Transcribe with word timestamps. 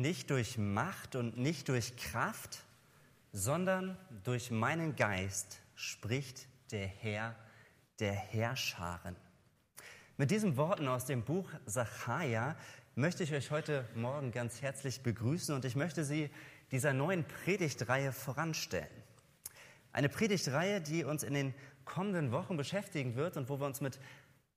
nicht 0.00 0.30
durch 0.30 0.56
Macht 0.58 1.14
und 1.14 1.36
nicht 1.36 1.68
durch 1.68 1.96
Kraft, 1.96 2.64
sondern 3.32 3.98
durch 4.24 4.50
meinen 4.50 4.96
Geist 4.96 5.60
spricht 5.74 6.48
der 6.72 6.86
Herr 6.86 7.36
der 8.00 8.14
Herrscharen. 8.14 9.14
Mit 10.16 10.30
diesen 10.30 10.56
Worten 10.56 10.88
aus 10.88 11.04
dem 11.04 11.22
Buch 11.22 11.50
Sacharja 11.66 12.56
möchte 12.94 13.22
ich 13.22 13.32
euch 13.32 13.50
heute 13.50 13.86
Morgen 13.94 14.32
ganz 14.32 14.62
herzlich 14.62 15.02
begrüßen 15.02 15.54
und 15.54 15.64
ich 15.64 15.76
möchte 15.76 16.04
Sie 16.04 16.30
dieser 16.72 16.92
neuen 16.92 17.24
Predigtreihe 17.24 18.12
voranstellen. 18.12 18.88
Eine 19.92 20.08
Predigtreihe, 20.08 20.80
die 20.80 21.04
uns 21.04 21.22
in 21.22 21.34
den 21.34 21.54
kommenden 21.84 22.32
Wochen 22.32 22.56
beschäftigen 22.56 23.16
wird 23.16 23.36
und 23.36 23.48
wo 23.48 23.58
wir 23.58 23.66
uns 23.66 23.80
mit 23.80 23.98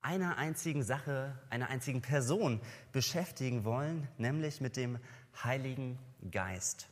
einer 0.02 0.38
einzigen 0.38 0.84
Sache, 0.84 1.40
einer 1.50 1.70
einzigen 1.70 2.02
Person 2.02 2.60
beschäftigen 2.92 3.64
wollen, 3.64 4.08
nämlich 4.18 4.62
mit 4.62 4.76
dem 4.76 5.00
Heiligen 5.42 5.98
Geist. 6.32 6.88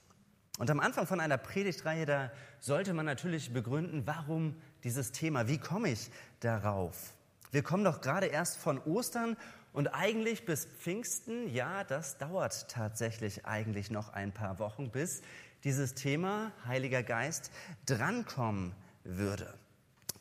Und 0.58 0.70
am 0.70 0.80
Anfang 0.80 1.08
von 1.08 1.20
einer 1.20 1.38
Predigtreihe, 1.38 2.05
da 2.05 2.32
sollte 2.59 2.94
man 2.94 3.05
natürlich 3.05 3.54
begründen, 3.54 4.05
warum 4.05 4.55
dieses 4.84 5.12
Thema, 5.12 5.48
wie 5.48 5.58
komme 5.58 5.90
ich 5.90 6.12
darauf? 6.40 7.13
Wir 7.52 7.63
kommen 7.63 7.84
doch 7.84 8.02
gerade 8.02 8.27
erst 8.27 8.58
von 8.58 8.80
Ostern 8.80 9.38
und 9.73 9.88
eigentlich 9.88 10.46
bis 10.46 10.66
Pfingsten, 10.66 11.54
ja, 11.54 11.84
das 11.84 12.18
dauert 12.18 12.70
tatsächlich 12.70 13.46
eigentlich 13.46 13.90
noch 13.90 14.09
ein 14.09 14.32
paar 14.32 14.60
Wochen, 14.60 14.91
bis 14.91 15.21
dieses 15.63 15.94
Thema 15.94 16.52
Heiliger 16.66 17.04
Geist 17.04 17.52
drankommen 17.85 18.73
würde, 19.04 19.54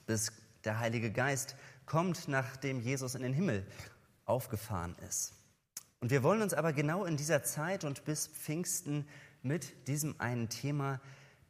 bis 0.07 0.33
der 0.65 0.79
Heilige 0.79 1.11
Geist 1.11 1.57
kommt, 1.87 2.29
nachdem 2.29 2.81
Jesus 2.81 3.15
in 3.15 3.23
den 3.23 3.33
Himmel 3.33 3.67
aufgefahren 4.27 4.95
ist. 5.09 5.33
Und 6.01 6.11
wir 6.11 6.23
wollen 6.23 6.41
uns 6.41 6.55
aber 6.55 6.73
genau 6.73 7.05
in 7.05 7.19
dieser 7.19 7.43
Zeit 7.43 7.85
und 7.85 8.05
bis 8.05 8.27
Pfingsten 8.27 9.07
mit 9.43 9.87
diesem 9.87 10.19
einen 10.19 10.49
Thema 10.49 10.99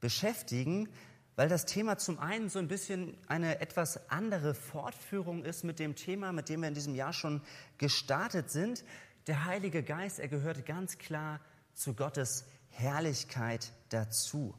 beschäftigen, 0.01 0.89
weil 1.37 1.49
das 1.49 1.67
Thema 1.67 1.99
zum 1.99 2.19
einen 2.19 2.49
so 2.49 2.59
ein 2.59 2.67
bisschen 2.67 3.17
eine 3.29 3.61
etwas 3.61 4.11
andere 4.11 4.55
Fortführung 4.55 5.45
ist 5.45 5.63
mit 5.63 5.79
dem 5.79 5.95
Thema, 5.95 6.33
mit 6.33 6.49
dem 6.49 6.63
wir 6.63 6.69
in 6.69 6.75
diesem 6.75 6.97
Jahr 6.97 7.13
schon 7.13 7.43
gestartet 7.79 8.51
sind. 8.51 8.85
Der 9.29 9.45
Heilige 9.45 9.85
Geist, 9.85 10.19
er 10.19 10.29
gehört 10.29 10.67
ganz 10.67 10.99
klar 10.99 11.41
zu 11.73 11.95
Gottes 11.95 12.45
Herrlichkeit 12.71 13.73
dazu. 13.91 14.53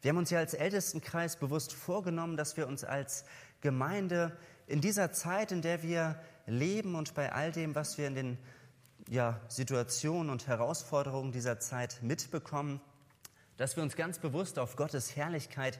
Wir 0.00 0.10
haben 0.10 0.18
uns 0.18 0.30
ja 0.30 0.38
als 0.38 0.54
Ältestenkreis 0.54 1.36
bewusst 1.36 1.74
vorgenommen, 1.74 2.38
dass 2.38 2.56
wir 2.56 2.66
uns 2.66 2.84
als 2.84 3.26
Gemeinde 3.60 4.34
in 4.66 4.80
dieser 4.80 5.12
Zeit, 5.12 5.52
in 5.52 5.60
der 5.60 5.82
wir 5.82 6.18
leben 6.46 6.94
und 6.94 7.14
bei 7.14 7.32
all 7.32 7.52
dem, 7.52 7.74
was 7.74 7.98
wir 7.98 8.06
in 8.06 8.14
den 8.14 8.38
ja, 9.08 9.40
Situationen 9.48 10.30
und 10.30 10.46
Herausforderungen 10.46 11.32
dieser 11.32 11.60
Zeit 11.60 11.98
mitbekommen, 12.02 12.80
dass 13.56 13.76
wir 13.76 13.82
uns 13.82 13.96
ganz 13.96 14.18
bewusst 14.18 14.58
auf 14.58 14.76
Gottes 14.76 15.16
Herrlichkeit 15.16 15.78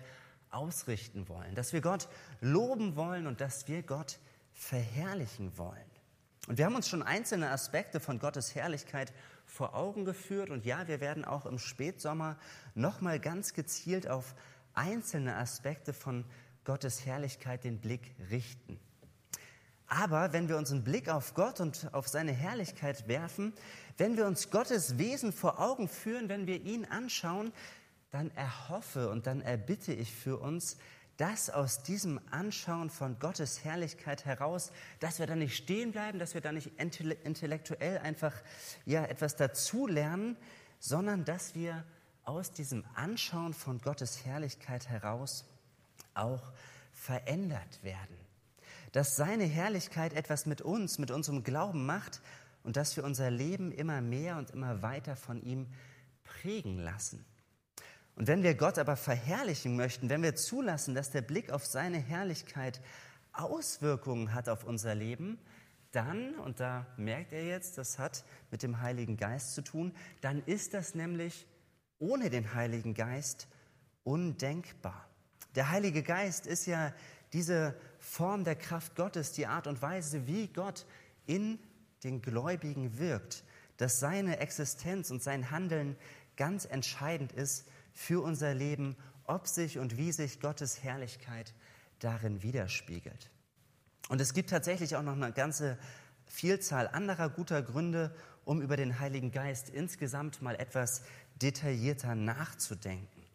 ausrichten 0.50 1.28
wollen, 1.28 1.54
dass 1.54 1.72
wir 1.72 1.80
Gott 1.80 2.08
loben 2.40 2.96
wollen 2.96 3.26
und 3.26 3.40
dass 3.40 3.68
wir 3.68 3.82
Gott 3.82 4.18
verherrlichen 4.52 5.58
wollen. 5.58 5.90
Und 6.46 6.58
wir 6.58 6.64
haben 6.64 6.76
uns 6.76 6.88
schon 6.88 7.02
einzelne 7.02 7.50
Aspekte 7.50 7.98
von 7.98 8.18
Gottes 8.18 8.54
Herrlichkeit 8.54 9.12
vor 9.44 9.74
Augen 9.74 10.04
geführt 10.04 10.50
und 10.50 10.64
ja, 10.64 10.86
wir 10.86 11.00
werden 11.00 11.24
auch 11.24 11.46
im 11.46 11.58
Spätsommer 11.58 12.36
nochmal 12.74 13.18
ganz 13.18 13.52
gezielt 13.52 14.08
auf 14.08 14.34
einzelne 14.74 15.36
Aspekte 15.36 15.92
von 15.92 16.24
Gottes 16.64 17.04
Herrlichkeit 17.04 17.64
den 17.64 17.80
Blick 17.80 18.14
richten. 18.30 18.78
Aber 19.88 20.32
wenn 20.32 20.48
wir 20.48 20.56
unseren 20.56 20.82
Blick 20.82 21.08
auf 21.08 21.34
Gott 21.34 21.60
und 21.60 21.88
auf 21.92 22.08
seine 22.08 22.32
Herrlichkeit 22.32 23.06
werfen, 23.06 23.52
wenn 23.98 24.16
wir 24.16 24.26
uns 24.26 24.50
Gottes 24.50 24.98
Wesen 24.98 25.32
vor 25.32 25.60
Augen 25.60 25.88
führen, 25.88 26.28
wenn 26.28 26.46
wir 26.46 26.60
ihn 26.60 26.84
anschauen, 26.84 27.52
dann 28.10 28.30
erhoffe 28.32 29.10
und 29.10 29.26
dann 29.26 29.40
erbitte 29.40 29.92
ich 29.92 30.12
für 30.12 30.38
uns, 30.38 30.76
dass 31.16 31.48
aus 31.48 31.82
diesem 31.82 32.20
Anschauen 32.30 32.90
von 32.90 33.18
Gottes 33.18 33.64
Herrlichkeit 33.64 34.26
heraus, 34.26 34.70
dass 35.00 35.18
wir 35.18 35.26
da 35.26 35.34
nicht 35.34 35.56
stehen 35.56 35.92
bleiben, 35.92 36.18
dass 36.18 36.34
wir 36.34 36.40
da 36.40 36.52
nicht 36.52 36.72
intellektuell 36.78 37.98
einfach 37.98 38.34
ja 38.84 39.04
etwas 39.04 39.36
dazulernen, 39.36 40.36
sondern 40.78 41.24
dass 41.24 41.54
wir 41.54 41.84
aus 42.24 42.52
diesem 42.52 42.84
Anschauen 42.94 43.54
von 43.54 43.80
Gottes 43.80 44.26
Herrlichkeit 44.26 44.88
heraus 44.88 45.46
auch 46.12 46.52
verändert 46.92 47.82
werden 47.82 48.25
dass 48.96 49.14
seine 49.14 49.44
Herrlichkeit 49.44 50.14
etwas 50.14 50.46
mit 50.46 50.62
uns, 50.62 50.98
mit 50.98 51.10
unserem 51.10 51.44
Glauben 51.44 51.84
macht 51.84 52.22
und 52.62 52.78
dass 52.78 52.96
wir 52.96 53.04
unser 53.04 53.30
Leben 53.30 53.70
immer 53.70 54.00
mehr 54.00 54.38
und 54.38 54.52
immer 54.52 54.80
weiter 54.80 55.16
von 55.16 55.42
ihm 55.42 55.66
prägen 56.24 56.78
lassen. 56.78 57.22
Und 58.14 58.26
wenn 58.26 58.42
wir 58.42 58.54
Gott 58.54 58.78
aber 58.78 58.96
verherrlichen 58.96 59.76
möchten, 59.76 60.08
wenn 60.08 60.22
wir 60.22 60.34
zulassen, 60.34 60.94
dass 60.94 61.10
der 61.10 61.20
Blick 61.20 61.50
auf 61.50 61.66
seine 61.66 61.98
Herrlichkeit 61.98 62.80
Auswirkungen 63.32 64.32
hat 64.32 64.48
auf 64.48 64.64
unser 64.64 64.94
Leben, 64.94 65.38
dann, 65.92 66.34
und 66.36 66.60
da 66.60 66.86
merkt 66.96 67.34
er 67.34 67.44
jetzt, 67.44 67.76
das 67.76 67.98
hat 67.98 68.24
mit 68.50 68.62
dem 68.62 68.80
Heiligen 68.80 69.18
Geist 69.18 69.52
zu 69.52 69.60
tun, 69.60 69.94
dann 70.22 70.42
ist 70.46 70.72
das 70.72 70.94
nämlich 70.94 71.46
ohne 71.98 72.30
den 72.30 72.54
Heiligen 72.54 72.94
Geist 72.94 73.46
undenkbar. 74.04 75.06
Der 75.54 75.68
Heilige 75.68 76.02
Geist 76.02 76.46
ist 76.46 76.64
ja 76.64 76.94
diese 77.34 77.74
Form 78.06 78.44
der 78.44 78.54
Kraft 78.54 78.94
Gottes, 78.94 79.32
die 79.32 79.48
Art 79.48 79.66
und 79.66 79.82
Weise, 79.82 80.28
wie 80.28 80.46
Gott 80.46 80.86
in 81.26 81.58
den 82.04 82.22
Gläubigen 82.22 82.98
wirkt, 82.98 83.42
dass 83.78 83.98
seine 83.98 84.38
Existenz 84.38 85.10
und 85.10 85.22
sein 85.22 85.50
Handeln 85.50 85.96
ganz 86.36 86.64
entscheidend 86.64 87.32
ist 87.32 87.66
für 87.92 88.22
unser 88.22 88.54
Leben, 88.54 88.96
ob 89.24 89.48
sich 89.48 89.78
und 89.78 89.98
wie 89.98 90.12
sich 90.12 90.40
Gottes 90.40 90.84
Herrlichkeit 90.84 91.52
darin 91.98 92.42
widerspiegelt. 92.42 93.28
Und 94.08 94.20
es 94.20 94.34
gibt 94.34 94.50
tatsächlich 94.50 94.94
auch 94.94 95.02
noch 95.02 95.16
eine 95.16 95.32
ganze 95.32 95.76
Vielzahl 96.26 96.86
anderer 96.86 97.28
guter 97.28 97.60
Gründe, 97.60 98.14
um 98.44 98.62
über 98.62 98.76
den 98.76 99.00
Heiligen 99.00 99.32
Geist 99.32 99.68
insgesamt 99.68 100.40
mal 100.40 100.54
etwas 100.54 101.02
detaillierter 101.42 102.14
nachzudenken. 102.14 103.26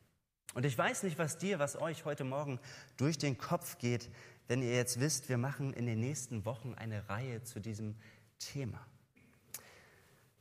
Und 0.54 0.66
ich 0.66 0.78
weiß 0.78 1.04
nicht, 1.04 1.18
was 1.18 1.38
dir, 1.38 1.60
was 1.60 1.80
euch 1.80 2.06
heute 2.06 2.24
Morgen 2.24 2.60
durch 2.98 3.18
den 3.18 3.38
Kopf 3.38 3.78
geht, 3.78 4.10
wenn 4.52 4.62
ihr 4.64 4.76
jetzt 4.76 5.00
wisst, 5.00 5.30
wir 5.30 5.38
machen 5.38 5.72
in 5.72 5.86
den 5.86 6.02
nächsten 6.02 6.44
Wochen 6.44 6.74
eine 6.74 7.08
Reihe 7.08 7.42
zu 7.42 7.62
diesem 7.62 7.96
Thema. 8.38 8.86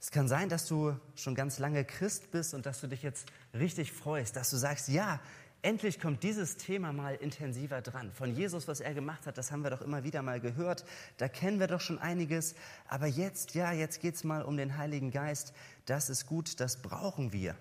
Es 0.00 0.10
kann 0.10 0.26
sein, 0.26 0.48
dass 0.48 0.66
du 0.66 0.98
schon 1.14 1.36
ganz 1.36 1.60
lange 1.60 1.84
Christ 1.84 2.32
bist 2.32 2.52
und 2.52 2.66
dass 2.66 2.80
du 2.80 2.88
dich 2.88 3.04
jetzt 3.04 3.28
richtig 3.54 3.92
freust, 3.92 4.34
dass 4.34 4.50
du 4.50 4.56
sagst, 4.56 4.88
ja, 4.88 5.20
endlich 5.62 6.00
kommt 6.00 6.24
dieses 6.24 6.56
Thema 6.56 6.92
mal 6.92 7.14
intensiver 7.14 7.82
dran. 7.82 8.10
Von 8.10 8.34
Jesus, 8.34 8.66
was 8.66 8.80
er 8.80 8.94
gemacht 8.94 9.28
hat, 9.28 9.38
das 9.38 9.52
haben 9.52 9.62
wir 9.62 9.70
doch 9.70 9.80
immer 9.80 10.02
wieder 10.02 10.22
mal 10.22 10.40
gehört. 10.40 10.84
Da 11.16 11.28
kennen 11.28 11.60
wir 11.60 11.68
doch 11.68 11.80
schon 11.80 12.00
einiges. 12.00 12.56
Aber 12.88 13.06
jetzt, 13.06 13.54
ja, 13.54 13.70
jetzt 13.70 14.00
geht 14.00 14.16
es 14.16 14.24
mal 14.24 14.42
um 14.42 14.56
den 14.56 14.76
Heiligen 14.76 15.12
Geist. 15.12 15.52
Das 15.86 16.10
ist 16.10 16.26
gut, 16.26 16.58
das 16.58 16.82
brauchen 16.82 17.32
wir. 17.32 17.54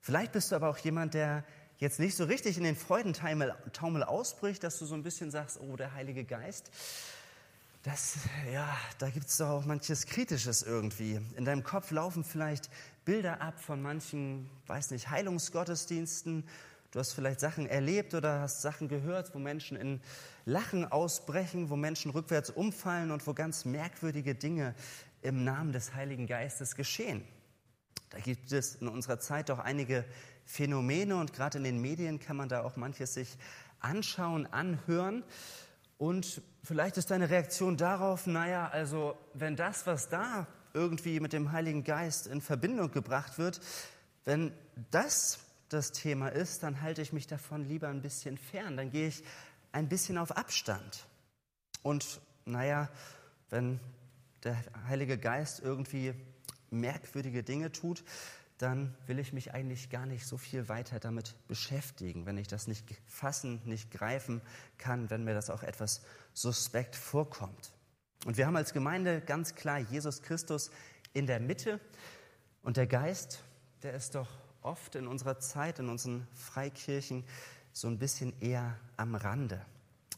Vielleicht 0.00 0.32
bist 0.32 0.50
du 0.50 0.56
aber 0.56 0.70
auch 0.70 0.78
jemand, 0.78 1.14
der 1.14 1.44
jetzt 1.80 1.98
nicht 1.98 2.14
so 2.14 2.24
richtig 2.24 2.56
in 2.56 2.64
den 2.64 2.76
Freudentaumel 2.76 4.02
ausbricht, 4.04 4.62
dass 4.62 4.78
du 4.78 4.84
so 4.84 4.94
ein 4.94 5.02
bisschen 5.02 5.30
sagst, 5.30 5.58
oh, 5.60 5.76
der 5.76 5.94
Heilige 5.94 6.24
Geist, 6.24 6.70
das, 7.82 8.18
ja, 8.52 8.76
da 8.98 9.08
gibt 9.08 9.26
es 9.26 9.38
doch 9.38 9.48
auch 9.48 9.64
manches 9.64 10.04
Kritisches 10.04 10.62
irgendwie. 10.62 11.18
In 11.36 11.46
deinem 11.46 11.64
Kopf 11.64 11.90
laufen 11.90 12.24
vielleicht 12.24 12.68
Bilder 13.06 13.40
ab 13.40 13.58
von 13.58 13.80
manchen, 13.80 14.50
weiß 14.66 14.90
nicht, 14.90 15.08
Heilungsgottesdiensten. 15.08 16.44
Du 16.90 16.98
hast 16.98 17.14
vielleicht 17.14 17.40
Sachen 17.40 17.66
erlebt 17.66 18.12
oder 18.12 18.40
hast 18.40 18.60
Sachen 18.60 18.88
gehört, 18.88 19.34
wo 19.34 19.38
Menschen 19.38 19.78
in 19.78 20.02
Lachen 20.44 20.84
ausbrechen, 20.84 21.70
wo 21.70 21.76
Menschen 21.76 22.10
rückwärts 22.10 22.50
umfallen 22.50 23.10
und 23.10 23.26
wo 23.26 23.32
ganz 23.32 23.64
merkwürdige 23.64 24.34
Dinge 24.34 24.74
im 25.22 25.44
Namen 25.44 25.72
des 25.72 25.94
Heiligen 25.94 26.26
Geistes 26.26 26.74
geschehen. 26.76 27.24
Da 28.10 28.18
gibt 28.18 28.52
es 28.52 28.76
in 28.76 28.88
unserer 28.88 29.20
Zeit 29.20 29.48
doch 29.48 29.58
einige 29.58 30.04
Phänomene 30.44 31.16
und 31.16 31.32
gerade 31.32 31.58
in 31.58 31.64
den 31.64 31.80
Medien 31.80 32.18
kann 32.18 32.36
man 32.36 32.48
da 32.48 32.62
auch 32.62 32.76
manches 32.76 33.14
sich 33.14 33.38
anschauen, 33.78 34.46
anhören. 34.46 35.24
Und 35.96 36.42
vielleicht 36.64 36.96
ist 36.96 37.10
deine 37.10 37.30
Reaktion 37.30 37.76
darauf, 37.76 38.26
naja, 38.26 38.68
also 38.68 39.16
wenn 39.34 39.54
das, 39.56 39.86
was 39.86 40.08
da 40.08 40.46
irgendwie 40.74 41.20
mit 41.20 41.32
dem 41.32 41.52
Heiligen 41.52 41.84
Geist 41.84 42.26
in 42.26 42.40
Verbindung 42.40 42.90
gebracht 42.90 43.38
wird, 43.38 43.60
wenn 44.24 44.52
das 44.90 45.38
das 45.68 45.92
Thema 45.92 46.28
ist, 46.28 46.62
dann 46.62 46.82
halte 46.82 47.02
ich 47.02 47.12
mich 47.12 47.26
davon 47.26 47.64
lieber 47.64 47.88
ein 47.88 48.02
bisschen 48.02 48.38
fern, 48.38 48.76
dann 48.76 48.90
gehe 48.90 49.08
ich 49.08 49.22
ein 49.72 49.88
bisschen 49.88 50.18
auf 50.18 50.36
Abstand. 50.36 51.06
Und 51.82 52.20
naja, 52.44 52.88
wenn 53.50 53.78
der 54.42 54.56
Heilige 54.88 55.18
Geist 55.18 55.60
irgendwie 55.60 56.14
merkwürdige 56.70 57.42
Dinge 57.42 57.72
tut, 57.72 58.04
dann 58.58 58.94
will 59.06 59.18
ich 59.18 59.32
mich 59.32 59.54
eigentlich 59.54 59.88
gar 59.88 60.04
nicht 60.04 60.26
so 60.26 60.36
viel 60.36 60.68
weiter 60.68 61.00
damit 61.00 61.34
beschäftigen, 61.48 62.26
wenn 62.26 62.36
ich 62.36 62.46
das 62.46 62.66
nicht 62.66 62.84
fassen, 63.06 63.62
nicht 63.64 63.90
greifen 63.90 64.42
kann, 64.76 65.08
wenn 65.08 65.24
mir 65.24 65.32
das 65.34 65.48
auch 65.48 65.62
etwas 65.62 66.02
suspekt 66.34 66.94
vorkommt. 66.94 67.72
Und 68.26 68.36
wir 68.36 68.46
haben 68.46 68.56
als 68.56 68.74
Gemeinde 68.74 69.22
ganz 69.22 69.54
klar 69.54 69.78
Jesus 69.78 70.20
Christus 70.20 70.70
in 71.14 71.26
der 71.26 71.40
Mitte. 71.40 71.80
Und 72.62 72.76
der 72.76 72.86
Geist, 72.86 73.42
der 73.82 73.94
ist 73.94 74.14
doch 74.14 74.28
oft 74.60 74.94
in 74.94 75.06
unserer 75.06 75.38
Zeit, 75.38 75.78
in 75.78 75.88
unseren 75.88 76.26
Freikirchen, 76.34 77.24
so 77.72 77.88
ein 77.88 77.98
bisschen 77.98 78.38
eher 78.40 78.76
am 78.98 79.14
Rande. 79.14 79.64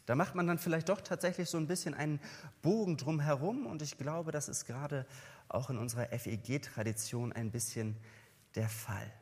Da 0.07 0.17
macht 0.17 0.35
man 0.35 0.49
dann 0.49 0.59
vielleicht 0.59 0.89
doch 0.89 1.01
tatsächlich 1.01 1.49
so 1.49 1.59
ein 1.59 1.69
bisschen 1.69 1.95
einen 1.95 2.19
Bogen 2.61 2.97
drumherum 2.97 3.67
und 3.67 3.83
ich 3.83 3.99
glaube, 3.99 4.33
das 4.33 4.49
ist 4.49 4.65
gerade 4.65 5.07
auch 5.55 5.71
in 5.71 5.79
unserer 5.79 6.07
FEG-Tradition 6.07 7.33
ein 7.33 7.51
bisschen 7.51 7.97
der 8.55 8.69
Fall. 8.69 9.13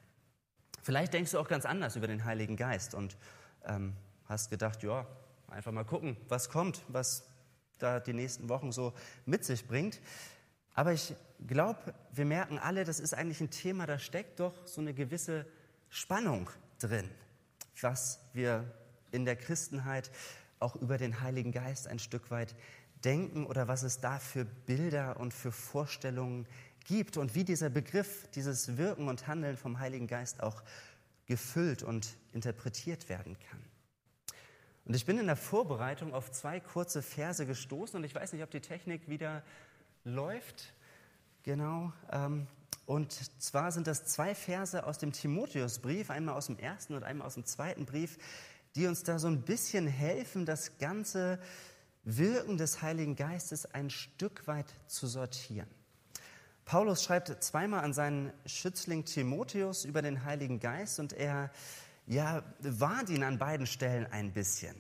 Vielleicht 0.82 1.12
denkst 1.12 1.32
du 1.32 1.38
auch 1.38 1.48
ganz 1.48 1.66
anders 1.66 1.96
über 1.96 2.06
den 2.06 2.24
Heiligen 2.24 2.56
Geist 2.56 2.94
und 2.94 3.16
ähm, 3.64 3.94
hast 4.26 4.50
gedacht, 4.50 4.82
ja, 4.82 5.06
einfach 5.48 5.72
mal 5.72 5.84
gucken, 5.84 6.16
was 6.28 6.48
kommt, 6.48 6.82
was 6.88 7.28
da 7.78 8.00
die 8.00 8.12
nächsten 8.12 8.48
Wochen 8.48 8.72
so 8.72 8.92
mit 9.26 9.44
sich 9.44 9.66
bringt. 9.66 10.00
Aber 10.74 10.92
ich 10.92 11.14
glaube, 11.46 11.94
wir 12.12 12.24
merken 12.24 12.58
alle, 12.58 12.84
das 12.84 13.00
ist 13.00 13.14
eigentlich 13.14 13.40
ein 13.40 13.50
Thema, 13.50 13.86
da 13.86 13.98
steckt 13.98 14.40
doch 14.40 14.54
so 14.66 14.80
eine 14.80 14.94
gewisse 14.94 15.46
Spannung 15.88 16.48
drin, 16.78 17.10
was 17.80 18.20
wir 18.32 18.64
in 19.10 19.24
der 19.24 19.36
Christenheit 19.36 20.10
auch 20.60 20.76
über 20.76 20.98
den 20.98 21.20
Heiligen 21.20 21.52
Geist 21.52 21.88
ein 21.88 21.98
Stück 21.98 22.30
weit 22.30 22.54
denken 23.04 23.46
oder 23.46 23.68
was 23.68 23.82
es 23.82 24.00
da 24.00 24.18
für 24.18 24.44
Bilder 24.44 25.18
und 25.18 25.34
für 25.34 25.52
Vorstellungen 25.52 26.46
gibt 26.84 27.16
und 27.16 27.34
wie 27.34 27.44
dieser 27.44 27.70
Begriff, 27.70 28.28
dieses 28.34 28.76
Wirken 28.76 29.08
und 29.08 29.26
Handeln 29.26 29.56
vom 29.56 29.78
Heiligen 29.78 30.06
Geist 30.06 30.42
auch 30.42 30.62
gefüllt 31.26 31.82
und 31.82 32.16
interpretiert 32.32 33.08
werden 33.08 33.38
kann. 33.38 33.60
Und 34.84 34.94
ich 34.94 35.06
bin 35.06 35.18
in 35.18 35.26
der 35.26 35.36
Vorbereitung 35.36 36.14
auf 36.14 36.32
zwei 36.32 36.58
kurze 36.58 37.02
Verse 37.02 37.46
gestoßen 37.46 37.96
und 37.96 38.04
ich 38.04 38.14
weiß 38.14 38.32
nicht, 38.32 38.42
ob 38.42 38.50
die 38.50 38.60
Technik 38.60 39.08
wieder 39.08 39.44
läuft. 40.04 40.72
Genau. 41.44 41.92
Ähm, 42.10 42.48
und 42.86 43.12
zwar 43.40 43.70
sind 43.70 43.86
das 43.86 44.06
zwei 44.06 44.34
Verse 44.34 44.84
aus 44.84 44.98
dem 44.98 45.12
Timotheusbrief, 45.12 46.10
einmal 46.10 46.34
aus 46.34 46.46
dem 46.46 46.58
ersten 46.58 46.94
und 46.94 47.04
einmal 47.04 47.28
aus 47.28 47.34
dem 47.34 47.44
zweiten 47.44 47.86
Brief, 47.86 48.18
die 48.74 48.86
uns 48.86 49.04
da 49.04 49.20
so 49.20 49.28
ein 49.28 49.42
bisschen 49.42 49.86
helfen, 49.86 50.44
das 50.44 50.78
ganze 50.78 51.38
Wirken 52.04 52.56
des 52.56 52.82
Heiligen 52.82 53.16
Geistes 53.16 53.66
ein 53.66 53.90
Stück 53.90 54.46
weit 54.46 54.72
zu 54.86 55.06
sortieren. 55.06 55.68
Paulus 56.64 57.02
schreibt 57.02 57.42
zweimal 57.42 57.82
an 57.84 57.92
seinen 57.92 58.32
Schützling 58.46 59.04
Timotheus 59.04 59.84
über 59.84 60.02
den 60.02 60.24
Heiligen 60.24 60.60
Geist 60.60 61.00
und 61.00 61.12
er 61.12 61.50
ja, 62.06 62.42
warnt 62.60 63.10
ihn 63.10 63.22
an 63.22 63.38
beiden 63.38 63.66
Stellen 63.66 64.06
ein 64.06 64.32
bisschen. 64.32 64.76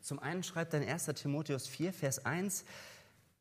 Zum 0.00 0.18
einen 0.18 0.42
schreibt 0.42 0.74
er 0.74 0.82
in 0.82 0.88
1. 0.88 1.06
Timotheus 1.06 1.68
4, 1.68 1.92
Vers 1.92 2.24
1, 2.26 2.64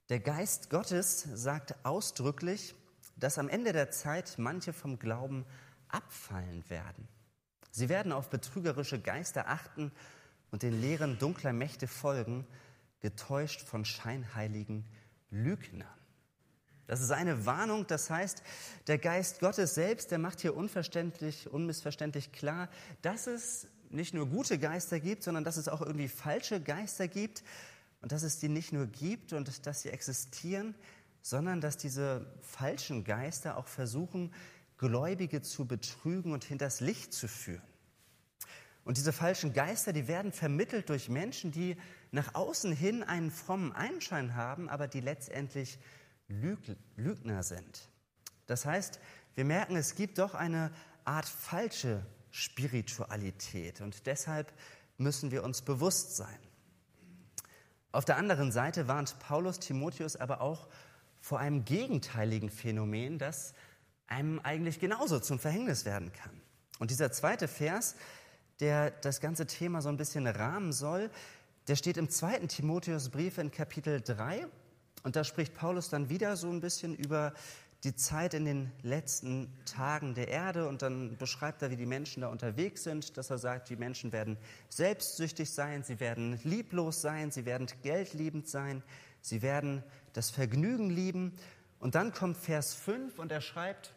der 0.09 0.19
Geist 0.19 0.69
Gottes 0.69 1.25
sagt 1.33 1.73
ausdrücklich, 1.83 2.75
dass 3.17 3.37
am 3.37 3.49
Ende 3.49 3.73
der 3.73 3.91
Zeit 3.91 4.35
manche 4.37 4.73
vom 4.73 4.99
Glauben 4.99 5.45
abfallen 5.89 6.63
werden. 6.69 7.07
Sie 7.71 7.89
werden 7.89 8.11
auf 8.11 8.29
betrügerische 8.29 8.99
Geister 8.99 9.47
achten 9.47 9.91
und 10.51 10.63
den 10.63 10.79
Lehren 10.79 11.17
dunkler 11.17 11.53
Mächte 11.53 11.87
folgen, 11.87 12.45
getäuscht 12.99 13.61
von 13.61 13.85
scheinheiligen 13.85 14.85
Lügnern. 15.31 15.87
Das 16.87 16.99
ist 16.99 17.11
eine 17.11 17.45
Warnung, 17.45 17.87
das 17.87 18.09
heißt, 18.09 18.43
der 18.87 18.97
Geist 18.97 19.39
Gottes 19.39 19.75
selbst, 19.75 20.11
der 20.11 20.19
macht 20.19 20.41
hier 20.41 20.55
unverständlich, 20.55 21.49
unmissverständlich 21.49 22.33
klar, 22.33 22.69
dass 23.01 23.27
es 23.27 23.67
nicht 23.89 24.13
nur 24.13 24.27
gute 24.27 24.59
Geister 24.59 24.99
gibt, 24.99 25.23
sondern 25.23 25.43
dass 25.43 25.57
es 25.57 25.67
auch 25.67 25.81
irgendwie 25.81 26.09
falsche 26.09 26.61
Geister 26.61 27.07
gibt 27.07 27.43
und 28.01 28.11
dass 28.11 28.23
es 28.23 28.39
die 28.39 28.49
nicht 28.49 28.73
nur 28.73 28.87
gibt 28.87 29.31
und 29.33 29.65
dass 29.65 29.81
sie 29.81 29.89
existieren, 29.89 30.75
sondern 31.21 31.61
dass 31.61 31.77
diese 31.77 32.25
falschen 32.41 33.03
Geister 33.03 33.57
auch 33.57 33.67
versuchen, 33.67 34.33
Gläubige 34.77 35.41
zu 35.41 35.65
betrügen 35.65 36.33
und 36.33 36.43
hinters 36.43 36.79
Licht 36.79 37.13
zu 37.13 37.27
führen. 37.27 37.61
Und 38.83 38.97
diese 38.97 39.13
falschen 39.13 39.53
Geister, 39.53 39.93
die 39.93 40.07
werden 40.07 40.31
vermittelt 40.31 40.89
durch 40.89 41.07
Menschen, 41.07 41.51
die 41.51 41.77
nach 42.11 42.33
außen 42.33 42.71
hin 42.71 43.03
einen 43.03 43.31
frommen 43.31 43.71
Einschein 43.73 44.35
haben, 44.35 44.69
aber 44.69 44.87
die 44.87 45.01
letztendlich 45.01 45.77
Lügner 46.27 47.43
sind. 47.43 47.89
Das 48.47 48.65
heißt, 48.65 48.99
wir 49.35 49.45
merken, 49.45 49.75
es 49.75 49.95
gibt 49.95 50.17
doch 50.17 50.33
eine 50.33 50.71
Art 51.05 51.27
falsche 51.27 52.05
Spiritualität 52.31 53.81
und 53.81 54.05
deshalb 54.07 54.51
müssen 54.97 55.31
wir 55.31 55.43
uns 55.43 55.61
bewusst 55.61 56.15
sein. 56.15 56.39
Auf 57.91 58.05
der 58.05 58.17
anderen 58.17 58.51
Seite 58.51 58.87
warnt 58.87 59.19
Paulus 59.19 59.59
Timotheus 59.59 60.15
aber 60.15 60.41
auch 60.41 60.69
vor 61.19 61.39
einem 61.39 61.65
gegenteiligen 61.65 62.49
Phänomen, 62.49 63.19
das 63.19 63.53
einem 64.07 64.39
eigentlich 64.39 64.79
genauso 64.79 65.19
zum 65.19 65.39
Verhängnis 65.39 65.85
werden 65.85 66.11
kann. 66.13 66.41
Und 66.79 66.89
dieser 66.89 67.11
zweite 67.11 67.47
Vers, 67.47 67.95
der 68.61 68.91
das 68.91 69.19
ganze 69.19 69.45
Thema 69.45 69.81
so 69.81 69.89
ein 69.89 69.97
bisschen 69.97 70.27
rahmen 70.27 70.71
soll, 70.71 71.09
der 71.67 71.75
steht 71.75 71.97
im 71.97 72.09
zweiten 72.09 72.47
Timotheusbrief 72.47 73.37
in 73.37 73.51
Kapitel 73.51 74.01
3. 74.01 74.47
Und 75.03 75.15
da 75.15 75.23
spricht 75.23 75.55
Paulus 75.55 75.89
dann 75.89 76.09
wieder 76.09 76.37
so 76.37 76.49
ein 76.49 76.61
bisschen 76.61 76.95
über 76.95 77.33
die 77.83 77.95
Zeit 77.95 78.35
in 78.35 78.45
den 78.45 78.71
letzten 78.83 79.51
Tagen 79.65 80.13
der 80.13 80.27
Erde 80.27 80.67
und 80.67 80.83
dann 80.83 81.17
beschreibt 81.17 81.63
er, 81.63 81.71
wie 81.71 81.75
die 81.75 81.87
Menschen 81.87 82.21
da 82.21 82.27
unterwegs 82.27 82.83
sind, 82.83 83.17
dass 83.17 83.31
er 83.31 83.39
sagt, 83.39 83.69
die 83.69 83.75
Menschen 83.75 84.11
werden 84.11 84.37
selbstsüchtig 84.69 85.51
sein, 85.51 85.83
sie 85.83 85.99
werden 85.99 86.39
lieblos 86.43 87.01
sein, 87.01 87.31
sie 87.31 87.45
werden 87.45 87.67
geldliebend 87.81 88.47
sein, 88.47 88.83
sie 89.21 89.41
werden 89.41 89.83
das 90.13 90.29
Vergnügen 90.29 90.91
lieben. 90.91 91.33
Und 91.79 91.95
dann 91.95 92.13
kommt 92.13 92.37
Vers 92.37 92.75
5 92.75 93.17
und 93.17 93.31
er 93.31 93.41
schreibt, 93.41 93.95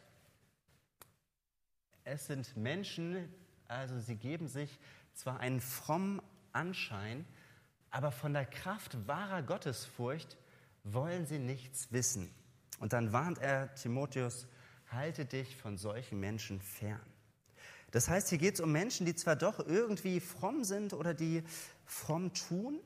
es 2.03 2.25
sind 2.25 2.57
Menschen, 2.57 3.29
also 3.67 3.99
sie 3.99 4.15
geben 4.15 4.47
sich 4.47 4.79
zwar 5.13 5.39
einen 5.39 5.61
frommen 5.61 6.21
Anschein, 6.51 7.25
aber 7.89 8.11
von 8.11 8.33
der 8.33 8.45
Kraft 8.45 9.07
wahrer 9.07 9.41
Gottesfurcht 9.41 10.37
wollen 10.83 11.25
sie 11.25 11.39
nichts 11.39 11.91
wissen. 11.91 12.29
Und 12.79 12.93
dann 12.93 13.13
warnt 13.13 13.39
er 13.39 13.73
Timotheus, 13.75 14.47
halte 14.91 15.25
dich 15.25 15.55
von 15.55 15.77
solchen 15.77 16.19
Menschen 16.19 16.61
fern. 16.61 17.01
Das 17.91 18.09
heißt, 18.09 18.29
hier 18.29 18.37
geht 18.37 18.55
es 18.55 18.59
um 18.59 18.71
Menschen, 18.71 19.05
die 19.05 19.15
zwar 19.15 19.35
doch 19.35 19.59
irgendwie 19.59 20.19
fromm 20.19 20.63
sind 20.63 20.93
oder 20.93 21.13
die 21.13 21.43
fromm 21.85 22.33
tun, 22.33 22.79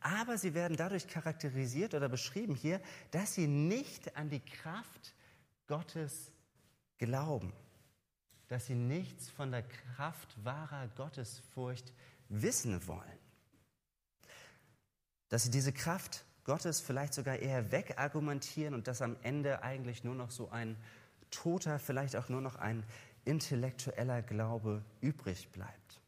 aber 0.00 0.38
sie 0.38 0.54
werden 0.54 0.76
dadurch 0.76 1.06
charakterisiert 1.06 1.94
oder 1.94 2.08
beschrieben 2.08 2.54
hier, 2.54 2.80
dass 3.10 3.34
sie 3.34 3.46
nicht 3.46 4.16
an 4.16 4.30
die 4.30 4.40
Kraft 4.40 5.14
Gottes 5.66 6.32
glauben, 6.98 7.52
dass 8.50 8.66
sie 8.66 8.74
nichts 8.74 9.30
von 9.30 9.52
der 9.52 9.62
Kraft 9.62 10.36
wahrer 10.44 10.88
Gottesfurcht 10.96 11.92
wissen 12.28 12.86
wollen, 12.88 13.18
dass 15.28 15.44
sie 15.44 15.52
diese 15.52 15.72
Kraft 15.72 16.24
Gottes 16.42 16.80
vielleicht 16.80 17.14
sogar 17.14 17.36
eher 17.36 17.70
wegargumentieren 17.70 18.74
und 18.74 18.88
dass 18.88 19.02
am 19.02 19.16
Ende 19.22 19.62
eigentlich 19.62 20.02
nur 20.02 20.16
noch 20.16 20.32
so 20.32 20.50
ein 20.50 20.76
toter, 21.30 21.78
vielleicht 21.78 22.16
auch 22.16 22.28
nur 22.28 22.40
noch 22.40 22.56
ein 22.56 22.82
intellektueller 23.24 24.20
Glaube 24.20 24.82
übrig 25.00 25.48
bleibt. 25.52 26.00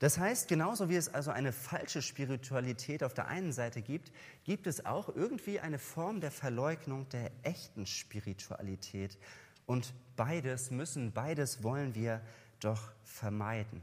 Das 0.00 0.18
heißt, 0.18 0.48
genauso 0.48 0.88
wie 0.88 0.96
es 0.96 1.14
also 1.14 1.30
eine 1.30 1.52
falsche 1.52 2.02
Spiritualität 2.02 3.04
auf 3.04 3.14
der 3.14 3.28
einen 3.28 3.52
Seite 3.52 3.82
gibt, 3.82 4.10
gibt 4.42 4.66
es 4.66 4.84
auch 4.84 5.14
irgendwie 5.14 5.60
eine 5.60 5.78
Form 5.78 6.20
der 6.20 6.32
Verleugnung 6.32 7.08
der 7.10 7.30
echten 7.44 7.86
Spiritualität. 7.86 9.16
Und 9.66 9.92
beides 10.16 10.70
müssen, 10.70 11.12
beides 11.12 11.62
wollen 11.62 11.94
wir 11.94 12.20
doch 12.60 12.92
vermeiden. 13.04 13.82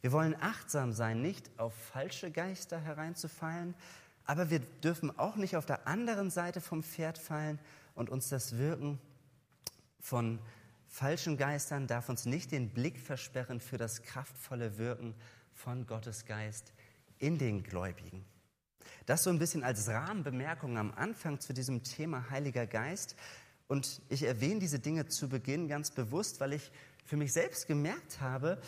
Wir 0.00 0.12
wollen 0.12 0.34
achtsam 0.40 0.92
sein, 0.92 1.20
nicht 1.20 1.50
auf 1.58 1.74
falsche 1.74 2.30
Geister 2.30 2.80
hereinzufallen, 2.80 3.74
aber 4.24 4.50
wir 4.50 4.60
dürfen 4.60 5.16
auch 5.18 5.36
nicht 5.36 5.56
auf 5.56 5.66
der 5.66 5.86
anderen 5.86 6.30
Seite 6.30 6.60
vom 6.60 6.82
Pferd 6.82 7.18
fallen 7.18 7.58
und 7.94 8.08
uns 8.08 8.28
das 8.28 8.56
Wirken 8.56 8.98
von 10.00 10.38
falschen 10.88 11.36
Geistern 11.36 11.86
darf 11.86 12.08
uns 12.08 12.26
nicht 12.26 12.52
den 12.52 12.70
Blick 12.70 12.98
versperren 12.98 13.60
für 13.60 13.76
das 13.76 14.02
kraftvolle 14.02 14.78
Wirken 14.78 15.14
von 15.54 15.86
Gottes 15.86 16.24
Geist 16.24 16.72
in 17.18 17.38
den 17.38 17.62
Gläubigen. 17.62 18.24
Das 19.06 19.22
so 19.22 19.30
ein 19.30 19.38
bisschen 19.38 19.62
als 19.62 19.88
Rahmenbemerkung 19.88 20.78
am 20.78 20.92
Anfang 20.92 21.40
zu 21.40 21.52
diesem 21.52 21.82
Thema 21.82 22.30
Heiliger 22.30 22.66
Geist. 22.66 23.16
Und 23.70 24.02
ich 24.08 24.24
erwähne 24.24 24.58
diese 24.58 24.80
Dinge 24.80 25.06
zu 25.06 25.28
Beginn 25.28 25.68
ganz 25.68 25.92
bewusst, 25.92 26.40
weil 26.40 26.54
ich 26.54 26.72
für 27.04 27.16
mich 27.16 27.32
selbst 27.32 27.68
gemerkt 27.68 28.20
habe, 28.20 28.60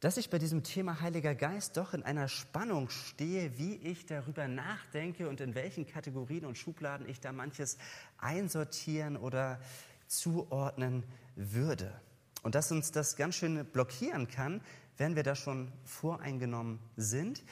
dass 0.00 0.18
ich 0.18 0.28
bei 0.28 0.38
diesem 0.38 0.62
Thema 0.62 1.00
Heiliger 1.00 1.34
Geist 1.34 1.78
doch 1.78 1.94
in 1.94 2.02
einer 2.02 2.28
Spannung 2.28 2.90
stehe, 2.90 3.56
wie 3.56 3.76
ich 3.76 4.04
darüber 4.04 4.48
nachdenke 4.48 5.30
und 5.30 5.40
in 5.40 5.54
welchen 5.54 5.86
Kategorien 5.86 6.44
und 6.44 6.58
Schubladen 6.58 7.08
ich 7.08 7.18
da 7.18 7.32
manches 7.32 7.78
einsortieren 8.18 9.16
oder 9.16 9.58
zuordnen 10.06 11.04
würde. 11.34 11.98
Und 12.42 12.54
dass 12.54 12.70
uns 12.72 12.92
das 12.92 13.16
ganz 13.16 13.36
schön 13.36 13.64
blockieren 13.64 14.28
kann, 14.28 14.60
wenn 14.98 15.16
wir 15.16 15.22
da 15.22 15.34
schon 15.34 15.72
voreingenommen 15.86 16.78
sind 16.98 17.42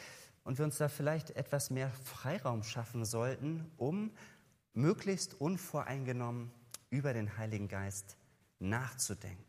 und 0.44 0.58
wir 0.58 0.66
uns 0.66 0.76
da 0.76 0.90
vielleicht 0.90 1.30
etwas 1.30 1.70
mehr 1.70 1.90
Freiraum 2.04 2.62
schaffen 2.62 3.06
sollten, 3.06 3.70
um 3.78 4.10
möglichst 4.74 5.40
unvoreingenommen 5.40 6.50
über 6.90 7.12
den 7.12 7.38
Heiligen 7.38 7.68
Geist 7.68 8.16
nachzudenken. 8.58 9.44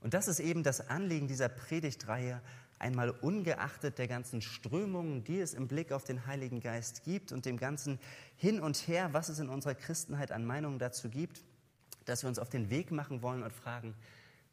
Und 0.00 0.14
das 0.14 0.28
ist 0.28 0.40
eben 0.40 0.62
das 0.62 0.88
Anliegen 0.88 1.26
dieser 1.26 1.48
Predigtreihe, 1.48 2.40
einmal 2.78 3.10
ungeachtet 3.10 3.98
der 3.98 4.06
ganzen 4.06 4.40
Strömungen, 4.40 5.24
die 5.24 5.40
es 5.40 5.54
im 5.54 5.66
Blick 5.66 5.90
auf 5.92 6.04
den 6.04 6.26
Heiligen 6.26 6.60
Geist 6.60 7.02
gibt 7.04 7.32
und 7.32 7.44
dem 7.44 7.56
ganzen 7.56 7.98
Hin 8.36 8.60
und 8.60 8.76
Her, 8.86 9.12
was 9.12 9.28
es 9.28 9.38
in 9.38 9.48
unserer 9.48 9.74
Christenheit 9.74 10.30
an 10.30 10.44
Meinungen 10.44 10.78
dazu 10.78 11.08
gibt, 11.08 11.42
dass 12.04 12.22
wir 12.22 12.28
uns 12.28 12.38
auf 12.38 12.48
den 12.48 12.70
Weg 12.70 12.90
machen 12.90 13.22
wollen 13.22 13.42
und 13.42 13.52
fragen, 13.52 13.94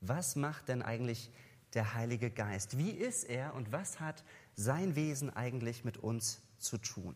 was 0.01 0.35
macht 0.35 0.69
denn 0.69 0.81
eigentlich 0.81 1.31
der 1.74 1.93
Heilige 1.93 2.31
Geist? 2.31 2.77
Wie 2.77 2.91
ist 2.91 3.24
er 3.24 3.53
und 3.53 3.71
was 3.71 4.00
hat 4.00 4.24
sein 4.55 4.95
Wesen 4.95 5.29
eigentlich 5.29 5.85
mit 5.85 5.97
uns 5.97 6.41
zu 6.57 6.77
tun? 6.77 7.15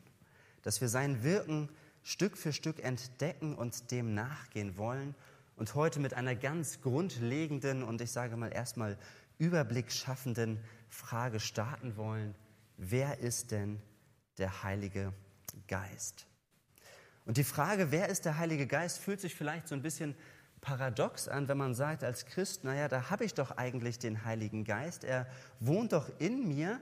Dass 0.62 0.82
wir 0.82 0.90
sein 0.90 1.24
Wirken 1.24 1.70
Stück 2.10 2.38
für 2.38 2.54
Stück 2.54 2.84
entdecken 2.84 3.54
und 3.54 3.92
dem 3.92 4.16
nachgehen 4.16 4.78
wollen 4.78 5.14
und 5.58 5.76
heute 5.76 6.00
mit 6.00 6.16
einer 6.16 6.34
ganz 6.34 6.82
grundlegenden 6.82 7.84
und 7.84 8.02
ich 8.02 8.10
sage 8.10 8.36
mal 8.36 8.52
erstmal 8.52 8.98
Überblick 9.38 9.92
schaffenden 9.92 10.60
Frage 10.90 11.40
starten 11.40 11.98
wollen. 11.98 12.34
Wer 12.78 13.20
ist 13.20 13.52
denn 13.52 13.80
der 14.40 14.64
Heilige 14.64 15.14
Geist? 15.68 16.26
Und 17.26 17.38
die 17.38 17.44
Frage, 17.44 17.92
wer 17.92 18.10
ist 18.10 18.26
der 18.26 18.40
Heilige 18.40 18.66
Geist, 18.66 18.98
fühlt 18.98 19.22
sich 19.22 19.36
vielleicht 19.36 19.68
so 19.68 19.76
ein 19.76 19.84
bisschen 19.84 20.16
paradox 20.62 21.28
an, 21.28 21.48
wenn 21.48 21.60
man 21.60 21.76
sagt 21.76 22.04
als 22.04 22.26
Christ, 22.26 22.64
naja, 22.64 22.88
da 22.88 23.12
habe 23.12 23.24
ich 23.24 23.36
doch 23.36 23.52
eigentlich 23.52 24.00
den 24.00 24.26
Heiligen 24.26 24.64
Geist, 24.64 25.04
er 25.04 25.28
wohnt 25.60 25.94
doch 25.94 26.10
in 26.18 26.48
mir. 26.48 26.82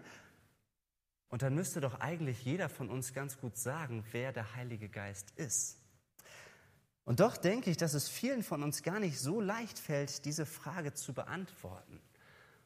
Und 1.29 1.41
dann 1.41 1.55
müsste 1.55 1.81
doch 1.81 1.99
eigentlich 1.99 2.45
jeder 2.45 2.69
von 2.69 2.89
uns 2.89 3.13
ganz 3.13 3.37
gut 3.37 3.57
sagen, 3.57 4.05
wer 4.11 4.31
der 4.31 4.55
Heilige 4.55 4.89
Geist 4.89 5.31
ist. 5.31 5.77
Und 7.03 7.19
doch 7.19 7.37
denke 7.37 7.69
ich, 7.69 7.77
dass 7.77 7.93
es 7.93 8.09
vielen 8.09 8.43
von 8.43 8.63
uns 8.63 8.83
gar 8.83 8.99
nicht 8.99 9.19
so 9.19 9.39
leicht 9.39 9.79
fällt, 9.79 10.25
diese 10.25 10.45
Frage 10.45 10.93
zu 10.93 11.13
beantworten. 11.13 12.01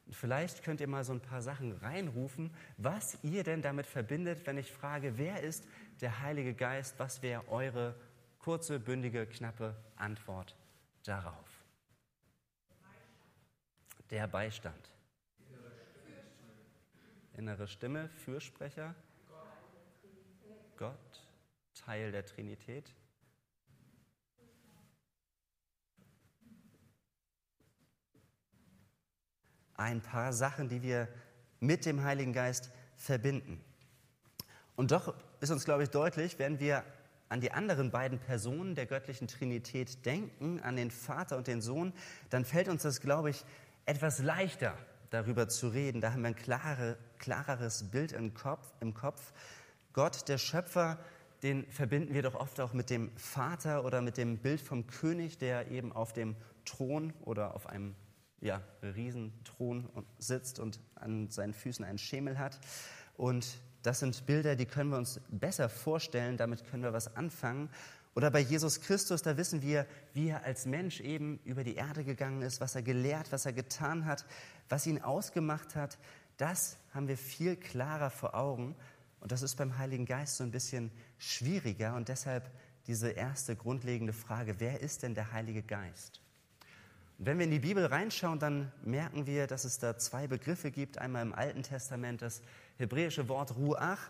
Und 0.07 0.15
vielleicht 0.15 0.63
könnt 0.63 0.81
ihr 0.81 0.87
mal 0.87 1.03
so 1.03 1.13
ein 1.13 1.21
paar 1.21 1.41
Sachen 1.41 1.73
reinrufen, 1.73 2.53
was 2.77 3.17
ihr 3.23 3.43
denn 3.43 3.61
damit 3.61 3.85
verbindet, 3.85 4.45
wenn 4.45 4.57
ich 4.57 4.71
frage, 4.71 5.17
wer 5.17 5.41
ist 5.41 5.67
der 6.01 6.21
Heilige 6.21 6.53
Geist? 6.53 6.95
Was 6.97 7.21
wäre 7.21 7.47
eure 7.49 7.95
kurze, 8.39 8.79
bündige, 8.79 9.25
knappe 9.27 9.75
Antwort 9.95 10.55
darauf? 11.03 11.47
Der 14.09 14.27
Beistand. 14.27 14.90
Innere 17.37 17.67
Stimme, 17.67 18.09
Fürsprecher. 18.09 18.93
Gott, 20.77 21.27
Teil 21.73 22.11
der 22.11 22.25
Trinität. 22.25 22.93
Ein 29.75 30.01
paar 30.01 30.33
Sachen, 30.33 30.69
die 30.69 30.83
wir 30.83 31.07
mit 31.59 31.85
dem 31.85 32.03
Heiligen 32.03 32.33
Geist 32.33 32.71
verbinden. 32.95 33.63
Und 34.75 34.91
doch 34.91 35.15
ist 35.39 35.51
uns, 35.51 35.65
glaube 35.65 35.83
ich, 35.83 35.89
deutlich, 35.89 36.37
wenn 36.39 36.59
wir 36.59 36.83
an 37.29 37.39
die 37.39 37.51
anderen 37.51 37.91
beiden 37.91 38.19
Personen 38.19 38.75
der 38.75 38.85
göttlichen 38.85 39.27
Trinität 39.27 40.05
denken, 40.05 40.59
an 40.59 40.75
den 40.75 40.91
Vater 40.91 41.37
und 41.37 41.47
den 41.47 41.61
Sohn, 41.61 41.93
dann 42.29 42.43
fällt 42.43 42.67
uns 42.67 42.83
das, 42.83 42.99
glaube 42.99 43.29
ich, 43.29 43.45
etwas 43.85 44.19
leichter, 44.19 44.77
darüber 45.11 45.47
zu 45.47 45.67
reden. 45.67 46.01
Da 46.01 46.13
haben 46.13 46.23
wir 46.23 46.29
ein 46.29 46.35
klare, 46.35 46.97
klareres 47.19 47.91
Bild 47.91 48.13
im 48.13 48.33
Kopf, 48.33 48.73
im 48.79 48.95
Kopf. 48.95 49.33
Gott, 49.93 50.27
der 50.27 50.39
Schöpfer, 50.39 50.97
den 51.43 51.69
verbinden 51.69 52.13
wir 52.13 52.23
doch 52.23 52.35
oft 52.35 52.59
auch 52.59 52.73
mit 52.73 52.89
dem 52.89 53.15
Vater 53.17 53.85
oder 53.85 54.01
mit 54.01 54.17
dem 54.17 54.37
Bild 54.37 54.61
vom 54.61 54.87
König, 54.87 55.37
der 55.37 55.69
eben 55.69 55.91
auf 55.91 56.13
dem 56.13 56.35
Thron 56.65 57.13
oder 57.21 57.55
auf 57.55 57.67
einem 57.67 57.95
ja, 58.39 58.61
Riesenthron 58.81 59.87
sitzt 60.17 60.59
und 60.59 60.79
an 60.95 61.29
seinen 61.29 61.53
Füßen 61.53 61.85
einen 61.85 61.97
Schemel 61.97 62.39
hat. 62.39 62.59
Und 63.17 63.59
das 63.83 63.99
sind 63.99 64.25
Bilder, 64.25 64.55
die 64.55 64.65
können 64.65 64.91
wir 64.91 64.97
uns 64.97 65.19
besser 65.29 65.67
vorstellen, 65.67 66.37
damit 66.37 66.63
können 66.65 66.83
wir 66.83 66.93
was 66.93 67.15
anfangen. 67.15 67.69
Oder 68.13 68.29
bei 68.29 68.41
Jesus 68.41 68.81
Christus, 68.81 69.21
da 69.21 69.37
wissen 69.37 69.61
wir, 69.61 69.85
wie 70.13 70.29
er 70.29 70.43
als 70.43 70.65
Mensch 70.65 70.99
eben 70.99 71.39
über 71.45 71.63
die 71.63 71.75
Erde 71.75 72.03
gegangen 72.03 72.41
ist, 72.41 72.59
was 72.59 72.75
er 72.75 72.81
gelehrt, 72.81 73.31
was 73.31 73.45
er 73.45 73.53
getan 73.53 74.05
hat, 74.05 74.25
was 74.71 74.87
ihn 74.87 75.01
ausgemacht 75.01 75.75
hat. 75.75 75.97
Das 76.37 76.77
haben 76.93 77.07
wir 77.07 77.17
viel 77.17 77.55
klarer 77.55 78.09
vor 78.09 78.33
Augen. 78.33 78.75
Und 79.19 79.31
das 79.31 79.41
ist 79.41 79.55
beim 79.55 79.77
Heiligen 79.77 80.05
Geist 80.05 80.37
so 80.37 80.43
ein 80.43 80.51
bisschen 80.51 80.91
schwieriger. 81.17 81.95
Und 81.95 82.07
deshalb 82.07 82.49
diese 82.87 83.11
erste 83.11 83.55
grundlegende 83.55 84.13
Frage, 84.13 84.59
wer 84.59 84.79
ist 84.79 85.03
denn 85.03 85.13
der 85.13 85.31
Heilige 85.33 85.61
Geist? 85.61 86.21
Und 87.19 87.27
wenn 87.27 87.37
wir 87.37 87.45
in 87.45 87.51
die 87.51 87.59
Bibel 87.59 87.85
reinschauen, 87.85 88.39
dann 88.39 88.71
merken 88.83 89.27
wir, 89.27 89.45
dass 89.45 89.65
es 89.65 89.77
da 89.77 89.97
zwei 89.97 90.25
Begriffe 90.25 90.71
gibt. 90.71 90.97
Einmal 90.97 91.21
im 91.21 91.33
Alten 91.33 91.61
Testament 91.61 92.21
das 92.21 92.41
hebräische 92.77 93.29
Wort 93.29 93.55
Ruach 93.55 94.09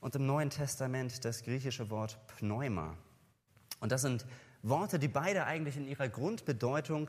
und 0.00 0.14
im 0.14 0.26
Neuen 0.26 0.50
Testament 0.50 1.24
das 1.24 1.42
griechische 1.42 1.90
Wort 1.90 2.18
Pneuma. 2.28 2.96
Und 3.80 3.90
das 3.90 4.02
sind 4.02 4.26
Worte, 4.62 5.00
die 5.00 5.08
beide 5.08 5.44
eigentlich 5.44 5.76
in 5.76 5.88
ihrer 5.88 6.08
Grundbedeutung 6.08 7.08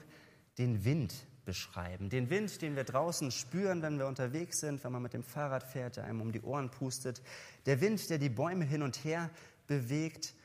den 0.58 0.86
Wind 0.86 1.14
beschreiben. 1.46 2.10
Den 2.10 2.30
Wind, 2.30 2.62
den 2.62 2.76
wir 2.76 2.84
draußen 2.84 3.32
spüren, 3.32 3.82
wenn 3.82 3.98
wir 4.00 4.08
unterwegs 4.08 4.60
sind, 4.60 4.84
wenn 4.84 4.92
man 4.92 5.02
mit 5.02 5.14
dem 5.14 5.24
Fahrrad 5.24 5.64
fährt, 5.64 5.98
der 5.98 6.06
einem 6.06 6.22
um 6.22 6.32
die 6.32 6.42
Ohren 6.42 6.70
pustet. 6.70 7.22
Der 7.66 7.82
Wind, 7.82 8.10
der 8.10 8.18
die 8.18 8.30
Bäume 8.30 8.66
hin 8.66 8.82
und 8.82 9.04
her 9.04 9.30
bewegt. 9.68 10.36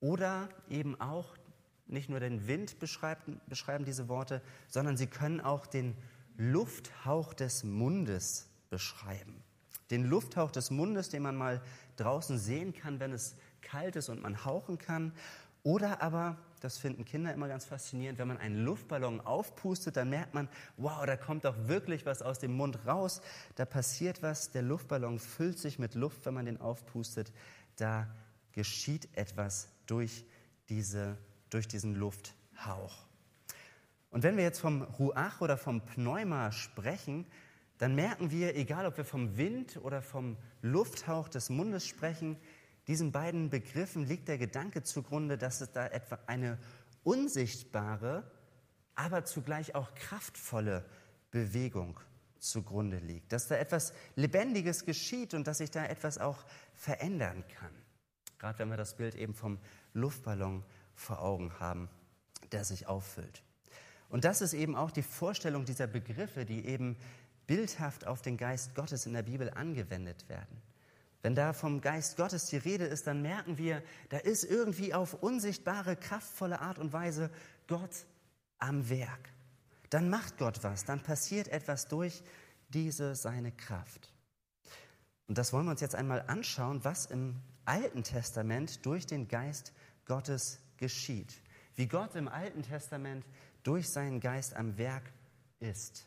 Oder 0.00 0.48
eben 0.68 1.00
auch 1.00 1.36
nicht 1.86 2.08
nur 2.08 2.20
den 2.20 2.46
Wind 2.46 2.78
beschreiben, 2.78 3.40
beschreiben 3.46 3.84
diese 3.84 4.08
Worte, 4.08 4.42
sondern 4.68 4.96
sie 4.96 5.06
können 5.06 5.40
auch 5.40 5.66
den 5.66 5.96
Lufthauch 6.36 7.34
des 7.34 7.64
Mundes 7.64 8.48
beschreiben. 8.70 9.42
Den 9.90 10.04
Lufthauch 10.04 10.50
des 10.50 10.70
Mundes, 10.70 11.10
den 11.10 11.22
man 11.22 11.36
mal 11.36 11.62
draußen 11.96 12.38
sehen 12.38 12.72
kann, 12.72 12.98
wenn 12.98 13.12
es 13.12 13.36
kalt 13.60 13.96
ist 13.96 14.08
und 14.08 14.22
man 14.22 14.44
hauchen 14.44 14.78
kann. 14.78 15.12
Oder 15.62 16.02
aber, 16.02 16.38
das 16.62 16.78
finden 16.78 17.04
Kinder 17.04 17.32
immer 17.32 17.48
ganz 17.48 17.64
faszinierend, 17.64 18.18
wenn 18.18 18.28
man 18.28 18.38
einen 18.38 18.64
Luftballon 18.64 19.20
aufpustet, 19.20 19.96
dann 19.96 20.10
merkt 20.10 20.34
man, 20.34 20.48
wow, 20.76 21.04
da 21.06 21.16
kommt 21.16 21.44
doch 21.44 21.56
wirklich 21.68 22.06
was 22.06 22.22
aus 22.22 22.38
dem 22.38 22.52
Mund 22.56 22.86
raus. 22.86 23.20
Da 23.56 23.64
passiert 23.64 24.22
was, 24.22 24.50
der 24.50 24.62
Luftballon 24.62 25.18
füllt 25.18 25.58
sich 25.58 25.78
mit 25.78 25.94
Luft, 25.94 26.24
wenn 26.26 26.34
man 26.34 26.46
den 26.46 26.60
aufpustet. 26.60 27.32
Da 27.76 28.08
geschieht 28.52 29.08
etwas 29.16 29.68
durch 29.86 30.24
diese 30.68 31.16
durch 31.52 31.68
diesen 31.68 31.94
Lufthauch. 31.94 33.06
Und 34.10 34.22
wenn 34.22 34.36
wir 34.36 34.44
jetzt 34.44 34.60
vom 34.60 34.82
Ruach 34.82 35.40
oder 35.40 35.56
vom 35.56 35.80
Pneuma 35.82 36.52
sprechen, 36.52 37.26
dann 37.78 37.94
merken 37.94 38.30
wir, 38.30 38.56
egal 38.56 38.86
ob 38.86 38.96
wir 38.96 39.04
vom 39.04 39.36
Wind 39.36 39.78
oder 39.82 40.02
vom 40.02 40.36
Lufthauch 40.60 41.28
des 41.28 41.50
Mundes 41.50 41.86
sprechen, 41.86 42.36
diesen 42.86 43.12
beiden 43.12 43.50
Begriffen 43.50 44.06
liegt 44.06 44.28
der 44.28 44.38
Gedanke 44.38 44.82
zugrunde, 44.82 45.38
dass 45.38 45.60
es 45.60 45.72
da 45.72 45.86
etwa 45.86 46.18
eine 46.26 46.58
unsichtbare, 47.04 48.30
aber 48.94 49.24
zugleich 49.24 49.74
auch 49.74 49.94
kraftvolle 49.94 50.84
Bewegung 51.30 51.98
zugrunde 52.38 52.98
liegt, 52.98 53.32
dass 53.32 53.46
da 53.46 53.56
etwas 53.56 53.92
Lebendiges 54.16 54.84
geschieht 54.84 55.32
und 55.34 55.46
dass 55.46 55.58
sich 55.58 55.70
da 55.70 55.84
etwas 55.84 56.18
auch 56.18 56.44
verändern 56.74 57.44
kann. 57.56 57.72
Gerade 58.38 58.58
wenn 58.58 58.70
wir 58.70 58.76
das 58.76 58.96
Bild 58.96 59.14
eben 59.14 59.34
vom 59.34 59.58
Luftballon 59.94 60.64
vor 60.94 61.22
Augen 61.22 61.58
haben, 61.60 61.88
der 62.50 62.64
sich 62.64 62.88
auffüllt. 62.88 63.42
Und 64.08 64.24
das 64.24 64.42
ist 64.42 64.52
eben 64.52 64.76
auch 64.76 64.90
die 64.90 65.02
Vorstellung 65.02 65.64
dieser 65.64 65.86
Begriffe, 65.86 66.44
die 66.44 66.66
eben 66.66 66.96
bildhaft 67.46 68.06
auf 68.06 68.20
den 68.20 68.36
Geist 68.36 68.74
Gottes 68.74 69.06
in 69.06 69.14
der 69.14 69.22
Bibel 69.22 69.50
angewendet 69.50 70.28
werden. 70.28 70.60
Wenn 71.22 71.36
da 71.36 71.52
vom 71.52 71.80
Geist 71.80 72.16
Gottes 72.16 72.46
die 72.46 72.56
Rede 72.56 72.84
ist, 72.84 73.06
dann 73.06 73.22
merken 73.22 73.56
wir, 73.56 73.82
da 74.08 74.18
ist 74.18 74.42
irgendwie 74.42 74.92
auf 74.92 75.14
unsichtbare, 75.14 75.96
kraftvolle 75.96 76.60
Art 76.60 76.78
und 76.78 76.92
Weise 76.92 77.30
Gott 77.68 78.06
am 78.58 78.88
Werk. 78.90 79.30
Dann 79.88 80.10
macht 80.10 80.38
Gott 80.38 80.64
was, 80.64 80.84
dann 80.84 81.00
passiert 81.00 81.48
etwas 81.48 81.86
durch 81.86 82.22
diese 82.68 83.14
seine 83.14 83.52
Kraft. 83.52 84.12
Und 85.28 85.38
das 85.38 85.52
wollen 85.52 85.66
wir 85.66 85.70
uns 85.70 85.80
jetzt 85.80 85.94
einmal 85.94 86.24
anschauen, 86.26 86.84
was 86.84 87.06
im 87.06 87.36
Alten 87.64 88.02
Testament 88.02 88.84
durch 88.84 89.06
den 89.06 89.28
Geist 89.28 89.72
Gottes 90.06 90.58
geschieht. 90.76 91.40
Wie 91.76 91.86
Gott 91.86 92.16
im 92.16 92.28
Alten 92.28 92.62
Testament 92.62 93.24
durch 93.62 93.88
seinen 93.88 94.18
Geist 94.20 94.54
am 94.54 94.76
Werk 94.76 95.04
ist. 95.60 96.06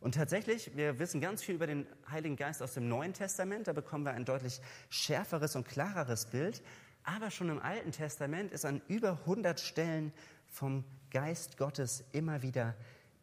Und 0.00 0.14
tatsächlich, 0.14 0.76
wir 0.76 0.98
wissen 0.98 1.20
ganz 1.20 1.42
viel 1.42 1.56
über 1.56 1.66
den 1.66 1.86
Heiligen 2.10 2.36
Geist 2.36 2.62
aus 2.62 2.74
dem 2.74 2.88
Neuen 2.88 3.14
Testament, 3.14 3.66
da 3.66 3.72
bekommen 3.72 4.04
wir 4.04 4.12
ein 4.12 4.24
deutlich 4.24 4.60
schärferes 4.90 5.56
und 5.56 5.66
klareres 5.66 6.26
Bild. 6.26 6.62
Aber 7.02 7.30
schon 7.30 7.48
im 7.48 7.60
Alten 7.60 7.90
Testament 7.90 8.52
ist 8.52 8.64
an 8.64 8.80
über 8.86 9.12
100 9.20 9.58
Stellen 9.58 10.12
vom 10.46 10.84
Geist 11.10 11.56
Gottes 11.56 12.04
immer 12.12 12.42
wieder 12.42 12.74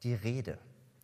die 0.03 0.13
Rede. 0.13 0.57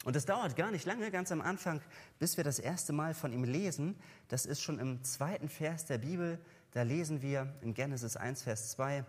Und 0.04 0.16
es 0.16 0.26
dauert 0.26 0.56
gar 0.56 0.72
nicht 0.72 0.86
lange, 0.86 1.12
ganz 1.12 1.32
am 1.32 1.42
Anfang, 1.42 1.80
bis 2.18 2.36
wir 2.36 2.44
das 2.44 2.58
erste 2.58 2.92
Mal 2.92 3.14
von 3.14 3.32
ihm 3.32 3.44
lesen. 3.44 3.96
Das 4.30 4.46
ist 4.46 4.62
schon 4.62 4.80
im 4.80 5.04
zweiten 5.04 5.48
Vers 5.48 5.86
der 5.86 6.00
Bibel. 6.00 6.40
Da 6.72 6.82
lesen 6.82 7.22
wir 7.22 7.54
in 7.62 7.74
Genesis 7.74 8.18
1, 8.18 8.44
Vers 8.44 8.72
2, 8.72 9.06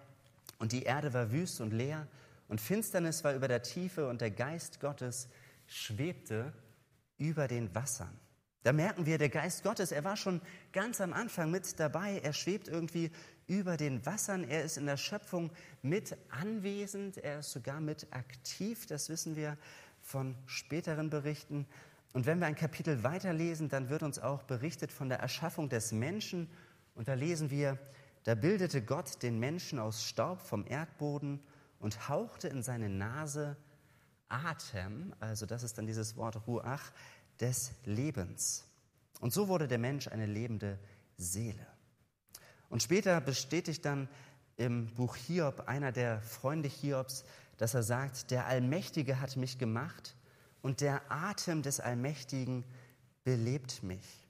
und 0.58 0.72
die 0.72 0.82
Erde 0.82 1.14
war 1.14 1.32
wüst 1.32 1.60
und 1.60 1.72
leer, 1.72 2.06
und 2.48 2.60
Finsternis 2.60 3.24
war 3.24 3.34
über 3.34 3.48
der 3.48 3.62
Tiefe 3.62 4.08
und 4.08 4.20
der 4.20 4.30
Geist 4.30 4.80
Gottes 4.80 5.28
schwebte 5.72 6.52
über 7.18 7.48
den 7.48 7.74
Wassern. 7.74 8.18
Da 8.62 8.72
merken 8.72 9.06
wir, 9.06 9.18
der 9.18 9.28
Geist 9.28 9.64
Gottes, 9.64 9.90
er 9.90 10.04
war 10.04 10.16
schon 10.16 10.40
ganz 10.72 11.00
am 11.00 11.12
Anfang 11.12 11.50
mit 11.50 11.80
dabei. 11.80 12.20
Er 12.22 12.32
schwebt 12.32 12.68
irgendwie 12.68 13.10
über 13.48 13.76
den 13.76 14.06
Wassern. 14.06 14.44
Er 14.44 14.62
ist 14.62 14.76
in 14.76 14.86
der 14.86 14.96
Schöpfung 14.96 15.50
mit 15.82 16.16
anwesend. 16.30 17.18
Er 17.18 17.40
ist 17.40 17.50
sogar 17.50 17.80
mit 17.80 18.06
aktiv. 18.12 18.86
Das 18.86 19.08
wissen 19.08 19.34
wir 19.34 19.58
von 20.00 20.36
späteren 20.46 21.10
Berichten. 21.10 21.66
Und 22.12 22.26
wenn 22.26 22.38
wir 22.38 22.46
ein 22.46 22.54
Kapitel 22.54 23.02
weiterlesen, 23.02 23.68
dann 23.68 23.88
wird 23.88 24.04
uns 24.04 24.18
auch 24.20 24.44
berichtet 24.44 24.92
von 24.92 25.08
der 25.08 25.18
Erschaffung 25.18 25.68
des 25.68 25.90
Menschen. 25.90 26.48
Und 26.94 27.08
da 27.08 27.14
lesen 27.14 27.50
wir, 27.50 27.78
da 28.22 28.36
bildete 28.36 28.82
Gott 28.82 29.22
den 29.24 29.40
Menschen 29.40 29.80
aus 29.80 30.06
Staub 30.06 30.40
vom 30.40 30.66
Erdboden 30.68 31.40
und 31.80 32.08
hauchte 32.08 32.46
in 32.46 32.62
seine 32.62 32.88
Nase 32.88 33.56
Atem, 34.32 35.14
also 35.20 35.46
das 35.46 35.62
ist 35.62 35.78
dann 35.78 35.86
dieses 35.86 36.16
Wort 36.16 36.46
Ruach, 36.46 36.92
des 37.40 37.72
Lebens. 37.84 38.64
Und 39.20 39.32
so 39.32 39.48
wurde 39.48 39.68
der 39.68 39.78
Mensch 39.78 40.08
eine 40.08 40.26
lebende 40.26 40.78
Seele. 41.16 41.66
Und 42.68 42.82
später 42.82 43.20
bestätigt 43.20 43.84
dann 43.84 44.08
im 44.56 44.86
Buch 44.94 45.16
Hiob 45.16 45.68
einer 45.68 45.92
der 45.92 46.20
Freunde 46.22 46.68
Hiobs, 46.68 47.24
dass 47.58 47.74
er 47.74 47.82
sagt, 47.82 48.30
der 48.30 48.46
Allmächtige 48.46 49.20
hat 49.20 49.36
mich 49.36 49.58
gemacht 49.58 50.16
und 50.62 50.80
der 50.80 51.02
Atem 51.10 51.62
des 51.62 51.80
Allmächtigen 51.80 52.64
belebt 53.24 53.82
mich. 53.82 54.26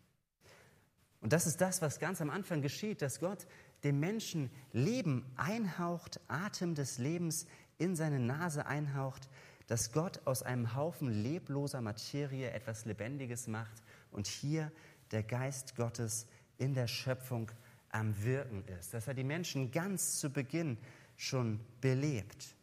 Und 1.20 1.32
das 1.32 1.46
ist 1.46 1.60
das, 1.60 1.80
was 1.82 2.00
ganz 2.00 2.20
am 2.20 2.30
Anfang 2.30 2.62
geschieht, 2.62 3.00
dass 3.00 3.20
Gott 3.20 3.46
dem 3.84 4.00
Menschen 4.00 4.50
Leben 4.72 5.24
einhaucht, 5.36 6.20
Atem 6.28 6.74
des 6.74 6.98
Lebens 6.98 7.46
in 7.78 7.96
seine 7.96 8.18
Nase 8.18 8.66
einhaucht, 8.66 9.28
dass 9.66 9.92
Gott 9.92 10.20
aus 10.26 10.42
einem 10.42 10.74
Haufen 10.74 11.10
lebloser 11.10 11.80
Materie 11.80 12.50
etwas 12.50 12.84
Lebendiges 12.84 13.46
macht 13.46 13.82
und 14.10 14.26
hier 14.26 14.70
der 15.10 15.22
Geist 15.22 15.76
Gottes 15.76 16.26
in 16.58 16.74
der 16.74 16.86
Schöpfung 16.86 17.50
am 17.90 18.22
Wirken 18.22 18.64
ist, 18.78 18.94
dass 18.94 19.06
er 19.06 19.14
die 19.14 19.24
Menschen 19.24 19.70
ganz 19.70 20.18
zu 20.18 20.30
Beginn 20.30 20.78
schon 21.16 21.60
belebt, 21.80 22.54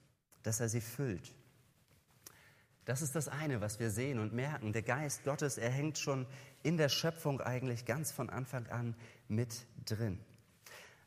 dass 0.44 0.60
er 0.60 0.70
sie 0.70 0.82
füllt. 0.82 1.34
Das 2.86 3.03
ist 3.03 3.15
das 3.15 3.27
eine, 3.27 3.62
was 3.62 3.79
wir 3.79 3.91
sehen 3.91 4.18
und 4.18 4.34
merken. 4.34 4.74
Der 4.74 4.82
Geist 4.82 5.24
Gottes, 5.24 5.60
er 5.60 5.70
hängt 5.70 6.00
schon 6.00 6.25
in 6.63 6.75
der 6.75 6.89
Schöpfung 6.89 7.39
eigentlich 7.39 7.86
ganz 7.86 8.12
von 8.12 8.32
Anfang 8.32 8.65
an 8.68 8.96
mit 9.27 9.68
drin. 9.86 10.20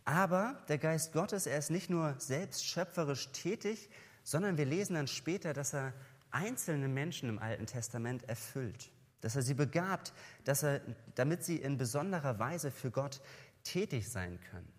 Aber 0.04 0.62
der 0.68 0.78
Geist 0.78 1.12
Gottes, 1.12 1.46
er 1.46 1.58
ist 1.58 1.70
nicht 1.70 1.90
nur 1.90 2.14
selbst 2.18 2.66
schöpferisch 2.66 3.32
tätig, 3.32 3.90
sondern 4.22 4.56
wir 4.56 4.64
lesen 4.64 4.94
dann 4.94 5.06
später, 5.06 5.52
dass 5.52 5.74
er 5.74 5.92
einzelne 6.30 6.88
Menschen 6.88 7.28
im 7.28 7.38
Alten 7.38 7.66
Testament 7.66 8.28
erfüllt, 8.28 8.90
dass 9.20 9.36
er 9.36 9.42
sie 9.42 9.54
begabt, 9.54 10.12
dass 10.44 10.62
er, 10.62 10.80
damit 11.14 11.44
sie 11.44 11.56
in 11.56 11.76
besonderer 11.76 12.38
Weise 12.38 12.70
für 12.70 12.90
Gott 12.90 13.20
tätig 13.62 14.08
sein 14.08 14.40
können. 14.50 14.72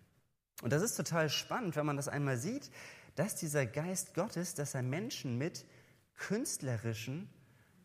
Und 0.62 0.72
das 0.72 0.82
ist 0.82 0.96
total 0.96 1.28
spannend, 1.30 1.76
wenn 1.76 1.86
man 1.86 1.96
das 1.96 2.08
einmal 2.08 2.36
sieht, 2.36 2.70
dass 3.14 3.34
dieser 3.36 3.66
Geist 3.66 4.14
Gottes, 4.14 4.54
dass 4.54 4.74
er 4.74 4.82
Menschen 4.82 5.38
mit 5.38 5.64
künstlerischen 6.16 7.28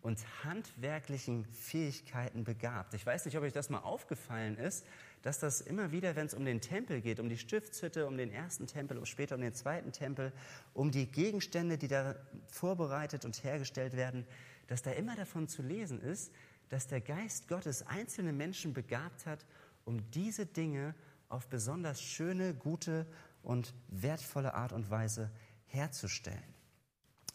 und 0.02 0.20
handwerklichen 0.44 1.46
Fähigkeiten 1.46 2.44
begabt. 2.44 2.94
Ich 2.94 3.06
weiß 3.06 3.26
nicht, 3.26 3.38
ob 3.38 3.44
euch 3.44 3.54
das 3.54 3.70
mal 3.70 3.80
aufgefallen 3.80 4.58
ist, 4.58 4.86
dass 5.22 5.40
das 5.40 5.62
immer 5.62 5.92
wieder, 5.92 6.16
wenn 6.16 6.28
es 6.28 6.34
um 6.34 6.46
den 6.46 6.62
Tempel 6.62 7.02
geht, 7.02 7.20
um 7.20 7.30
die 7.30 7.38
Stiftshütte, 7.38 8.08
um 8.08 8.18
den 8.18 8.32
ersten 8.32 8.68
Tempel, 8.68 8.98
um 8.98 9.06
später 9.06 9.36
um 9.36 9.42
den 9.42 9.54
zweiten 9.54 9.92
Tempel, 9.92 10.32
um 10.74 10.92
die 10.92 11.08
Gegenstände, 11.08 11.78
die 11.78 11.88
da 11.88 12.16
vorbereitet 12.48 13.26
und 13.26 13.44
hergestellt 13.44 13.96
werden, 13.96 14.26
dass 14.68 14.82
da 14.82 14.92
immer 14.92 15.16
davon 15.16 15.48
zu 15.48 15.62
lesen 15.62 16.02
ist, 16.02 16.32
dass 16.70 16.88
der 16.88 17.02
Geist 17.02 17.48
Gottes 17.48 17.86
einzelne 17.86 18.32
Menschen 18.32 18.74
begabt 18.74 19.26
hat, 19.26 19.46
um 19.86 20.10
diese 20.12 20.46
Dinge 20.46 20.96
auf 21.28 21.48
besonders 21.48 22.02
schöne, 22.02 22.54
gute 22.54 23.06
und 23.44 23.74
wertvolle 23.88 24.54
Art 24.54 24.74
und 24.74 24.90
Weise 24.90 25.32
herzustellen. 25.66 26.54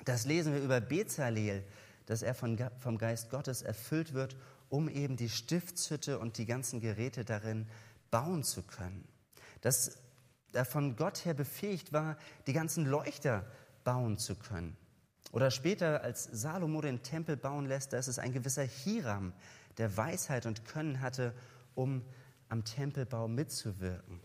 Das 0.04 0.26
lesen 0.26 0.52
wir 0.52 0.62
über 0.62 0.80
Bezalel, 0.80 1.64
dass 2.06 2.22
er 2.22 2.34
von, 2.34 2.58
vom 2.78 2.98
Geist 2.98 3.30
Gottes 3.30 3.62
erfüllt 3.62 4.14
wird, 4.14 4.36
um 4.68 4.88
eben 4.88 5.16
die 5.16 5.28
Stiftshütte 5.28 6.18
und 6.18 6.38
die 6.38 6.46
ganzen 6.46 6.80
Geräte 6.80 7.24
darin 7.24 7.66
bauen 8.10 8.44
zu 8.44 8.62
können. 8.62 9.06
Dass 9.60 9.98
er 10.52 10.64
von 10.64 10.96
Gott 10.96 11.24
her 11.24 11.34
befähigt 11.34 11.92
war, 11.92 12.16
die 12.46 12.52
ganzen 12.52 12.86
Leuchter 12.86 13.44
bauen 13.82 14.18
zu 14.18 14.36
können. 14.36 14.76
Oder 15.32 15.50
später, 15.50 16.02
als 16.02 16.24
Salomo 16.24 16.80
den 16.80 17.02
Tempel 17.02 17.36
bauen 17.36 17.66
lässt, 17.66 17.92
da 17.92 17.98
ist 17.98 18.08
es 18.08 18.18
ein 18.18 18.32
gewisser 18.32 18.62
Hiram, 18.62 19.32
der 19.78 19.96
Weisheit 19.96 20.46
und 20.46 20.64
Können 20.64 21.00
hatte, 21.00 21.34
um 21.74 22.02
am 22.48 22.64
Tempelbau 22.64 23.26
mitzuwirken. 23.26 24.20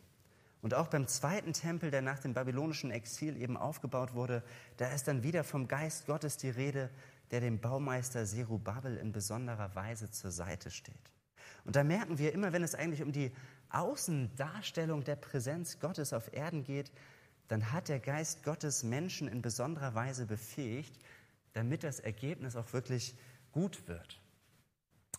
Und 0.62 0.74
auch 0.74 0.88
beim 0.88 1.08
zweiten 1.08 1.54
Tempel, 1.54 1.90
der 1.90 2.02
nach 2.02 2.20
dem 2.20 2.34
babylonischen 2.34 2.92
Exil 2.92 3.38
eben 3.38 3.56
aufgebaut 3.56 4.14
wurde, 4.14 4.44
da 4.78 4.90
ist 4.90 5.08
dann 5.08 5.24
wieder 5.24 5.44
vom 5.44 5.68
Geist 5.68 6.06
Gottes 6.06 6.38
die 6.38 6.50
Rede, 6.50 6.90
der 7.32 7.42
dem 7.42 7.60
Baumeister 7.60 8.26
Serubabel 8.26 8.98
in 8.98 9.12
besonderer 9.12 9.76
Weise 9.76 10.10
zur 10.10 10.32
Seite 10.32 10.72
steht. 10.72 10.96
Und 11.66 11.76
da 11.76 11.84
merken 11.84 12.18
wir 12.18 12.34
immer, 12.34 12.54
wenn 12.54 12.64
es 12.64 12.76
eigentlich 12.76 13.04
um 13.04 13.12
die 13.12 13.32
Außendarstellung 13.70 15.04
der 15.04 15.16
Präsenz 15.16 15.80
Gottes 15.80 16.14
auf 16.14 16.34
Erden 16.34 16.64
geht, 16.64 16.92
dann 17.48 17.72
hat 17.72 17.90
der 17.90 18.00
Geist 18.00 18.44
Gottes 18.44 18.84
Menschen 18.84 19.28
in 19.28 19.42
besonderer 19.42 19.96
Weise 19.96 20.26
befähigt, 20.26 20.98
damit 21.54 21.84
das 21.84 22.00
Ergebnis 22.00 22.56
auch 22.56 22.74
wirklich 22.74 23.16
gut 23.52 23.88
wird. 23.88 24.20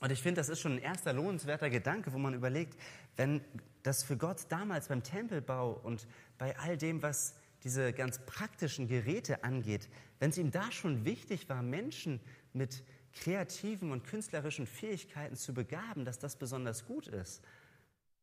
Und 0.01 0.11
ich 0.11 0.23
finde, 0.23 0.41
das 0.41 0.49
ist 0.49 0.61
schon 0.61 0.73
ein 0.73 0.79
erster 0.79 1.13
lohnenswerter 1.13 1.69
Gedanke, 1.69 2.13
wo 2.13 2.19
man 2.19 2.33
überlegt, 2.33 2.79
wenn 3.17 3.43
das 3.83 4.03
für 4.03 4.17
Gott 4.17 4.47
damals 4.49 4.89
beim 4.89 5.03
Tempelbau 5.03 5.73
und 5.73 6.07
bei 6.39 6.59
all 6.59 6.79
dem, 6.79 7.03
was 7.03 7.35
diese 7.65 7.93
ganz 7.93 8.19
praktischen 8.25 8.89
Geräte 8.89 9.45
angeht, 9.45 9.89
wenn 10.19 10.31
es 10.31 10.39
ihm 10.39 10.51
da 10.51 10.71
schon 10.73 11.05
wichtig 11.05 11.49
war, 11.49 11.63
Menschen 11.63 12.21
mit 12.53 12.83
kreativen 13.13 13.93
und 13.93 14.05
künstlerischen 14.05 14.67
Fähigkeiten 14.67 15.37
zu 15.37 15.53
begaben, 15.53 16.05
dass 16.05 16.19
das 16.19 16.37
besonders 16.37 16.87
gut 16.87 17.09
ist, 17.09 17.43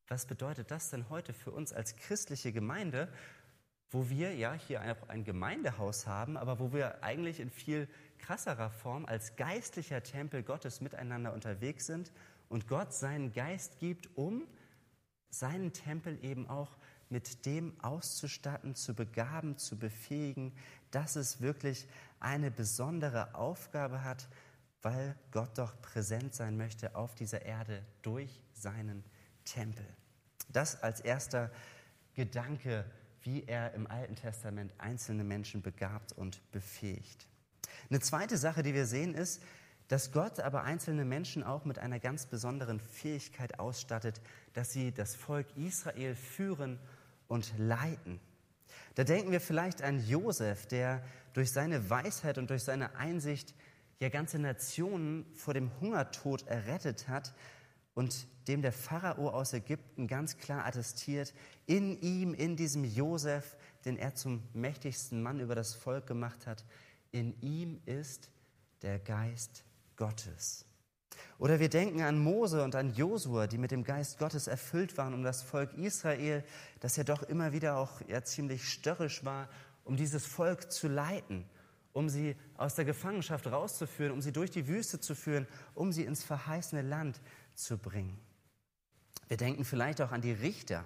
was 0.08 0.26
bedeutet 0.26 0.72
das 0.72 0.90
denn 0.90 1.10
heute 1.10 1.34
für 1.34 1.52
uns 1.52 1.74
als 1.74 1.96
christliche 1.96 2.54
Gemeinde, 2.54 3.12
wo 3.90 4.10
wir 4.10 4.36
ja 4.36 4.54
hier 4.54 4.82
auch 4.82 5.10
ein 5.10 5.24
Gemeindehaus 5.24 6.08
haben, 6.08 6.38
aber 6.38 6.60
wo 6.60 6.74
wir 6.74 7.04
eigentlich 7.04 7.40
in 7.40 7.50
viel 7.50 7.88
krasserer 8.20 8.70
Form 8.70 9.06
als 9.06 9.36
geistlicher 9.36 10.04
Tempel 10.04 10.44
Gottes 10.44 10.82
miteinander 10.82 11.34
unterwegs 11.34 11.86
sind 11.86 12.12
und 12.50 12.68
Gott 12.68 12.94
seinen 12.94 13.34
Geist 13.34 13.80
gibt, 13.80 14.10
um 14.16 14.48
seinen 15.30 15.74
Tempel 15.74 16.24
eben 16.24 16.48
auch 16.48 16.78
mit 17.10 17.46
dem 17.46 17.74
auszustatten, 17.82 18.76
zu 18.76 18.94
begaben, 18.94 19.58
zu 19.58 19.78
befähigen, 19.78 20.54
dass 20.92 21.16
es 21.16 21.42
wirklich 21.42 21.88
eine 22.20 22.52
besondere 22.52 23.36
Aufgabe 23.36 24.04
hat, 24.04 24.28
weil 24.82 25.16
Gott 25.32 25.58
doch 25.58 25.80
präsent 25.82 26.34
sein 26.34 26.58
möchte 26.58 26.96
auf 26.96 27.16
dieser 27.16 27.44
Erde 27.44 27.84
durch 28.02 28.42
seinen 28.54 29.04
Tempel. 29.46 29.86
Das 30.50 30.82
als 30.82 31.02
erster 31.02 31.52
Gedanke, 32.14 32.86
wie 33.22 33.44
er 33.44 33.74
im 33.74 33.88
Alten 33.88 34.16
Testament 34.16 34.74
einzelne 34.78 35.24
Menschen 35.24 35.62
begabt 35.62 36.14
und 36.14 36.40
befähigt. 36.52 37.28
Eine 37.90 38.00
zweite 38.00 38.38
Sache, 38.38 38.64
die 38.64 38.74
wir 38.74 38.86
sehen, 38.86 39.14
ist, 39.14 39.42
dass 39.88 40.12
Gott 40.12 40.40
aber 40.40 40.64
einzelne 40.64 41.06
Menschen 41.06 41.44
auch 41.44 41.64
mit 41.64 41.80
einer 41.80 42.00
ganz 42.00 42.26
besonderen 42.26 42.80
Fähigkeit 42.80 43.60
ausstattet, 43.60 44.22
dass 44.54 44.72
sie 44.72 44.92
das 44.92 45.16
Volk 45.16 45.48
Israel 45.56 46.16
führen 46.16 46.80
und 47.28 47.54
leiten. 47.58 48.20
Da 48.96 49.04
denken 49.04 49.32
wir 49.32 49.42
vielleicht 49.42 49.82
an 49.82 50.06
Josef, 50.08 50.66
der 50.66 51.04
durch 51.34 51.52
seine 51.52 51.90
Weisheit 51.90 52.38
und 52.38 52.50
durch 52.50 52.64
seine 52.64 52.96
Einsicht 52.96 53.54
ja 54.00 54.10
ganze 54.10 54.40
Nationen 54.40 55.26
vor 55.36 55.54
dem 55.54 55.72
Hungertod 55.80 56.48
errettet 56.48 57.08
hat 57.08 57.34
und 57.94 58.28
dem 58.48 58.62
der 58.62 58.72
Pharao 58.72 59.30
aus 59.30 59.54
Ägypten 59.54 60.08
ganz 60.08 60.38
klar 60.38 60.66
attestiert, 60.66 61.34
in 61.66 62.00
ihm, 62.02 62.34
in 62.34 62.56
diesem 62.56 62.84
Josef, 62.84 63.58
den 63.86 63.98
er 63.98 64.16
zum 64.16 64.44
mächtigsten 64.54 65.22
Mann 65.22 65.40
über 65.40 65.56
das 65.56 65.74
Volk 65.74 66.08
gemacht 66.08 66.48
hat, 66.48 66.64
in 67.12 67.40
ihm 67.42 67.82
ist 67.86 68.30
der 68.82 69.00
Geist 69.00 69.64
Gottes. 69.96 70.66
Oder 71.40 71.60
wir 71.60 71.70
denken 71.70 72.02
an 72.02 72.20
Mose 72.20 72.64
und 72.64 72.76
an 72.76 72.94
Josua, 72.94 73.48
die 73.48 73.58
mit 73.58 73.72
dem 73.72 73.84
Geist 73.84 74.18
Gottes 74.18 74.48
erfüllt 74.48 74.98
waren, 74.98 75.14
um 75.14 75.24
das 75.24 75.42
Volk 75.42 75.74
Israel, 75.74 76.44
das 76.80 76.96
ja 76.96 77.04
doch 77.04 77.24
immer 77.24 77.52
wieder 77.52 77.78
auch 77.78 78.02
ja 78.08 78.24
ziemlich 78.24 78.68
störrisch 78.68 79.24
war, 79.26 79.50
um 79.84 79.96
dieses 79.96 80.26
Volk 80.26 80.72
zu 80.72 80.88
leiten, 80.88 81.46
um 81.94 82.10
sie 82.10 82.36
aus 82.58 82.76
der 82.76 82.86
Gefangenschaft 82.86 83.48
rauszuführen, 83.48 84.12
um 84.12 84.22
sie 84.22 84.32
durch 84.32 84.52
die 84.52 84.68
Wüste 84.68 85.00
zu 85.00 85.16
führen, 85.16 85.48
um 85.76 85.92
sie 85.92 86.04
ins 86.04 86.24
verheißene 86.24 86.82
Land 86.82 87.22
zu 87.56 87.78
bringen. 87.78 88.20
Wir 89.28 89.38
denken 89.38 89.66
vielleicht 89.66 90.02
auch 90.02 90.12
an 90.12 90.22
die 90.22 90.32
Richter, 90.32 90.86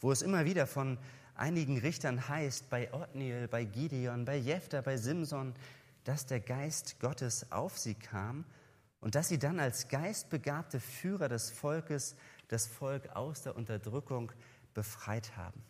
wo 0.00 0.12
es 0.12 0.22
immer 0.22 0.44
wieder 0.44 0.66
von 0.66 0.98
einigen 1.34 1.78
Richtern 1.78 2.28
heißt, 2.28 2.68
bei 2.68 2.92
Othniel, 2.92 3.48
bei 3.48 3.64
Gideon, 3.64 4.24
bei 4.24 4.36
Jephthah, 4.36 4.82
bei 4.82 4.96
Simson, 4.96 5.54
dass 6.04 6.26
der 6.26 6.40
Geist 6.40 7.00
Gottes 7.00 7.50
auf 7.50 7.78
sie 7.78 7.94
kam 7.94 8.44
und 9.00 9.14
dass 9.14 9.28
sie 9.28 9.38
dann 9.38 9.60
als 9.60 9.88
geistbegabte 9.88 10.80
Führer 10.80 11.28
des 11.28 11.50
Volkes 11.50 12.16
das 12.48 12.66
Volk 12.66 13.08
aus 13.16 13.42
der 13.42 13.56
Unterdrückung 13.56 14.32
befreit 14.74 15.36
haben. 15.36 15.62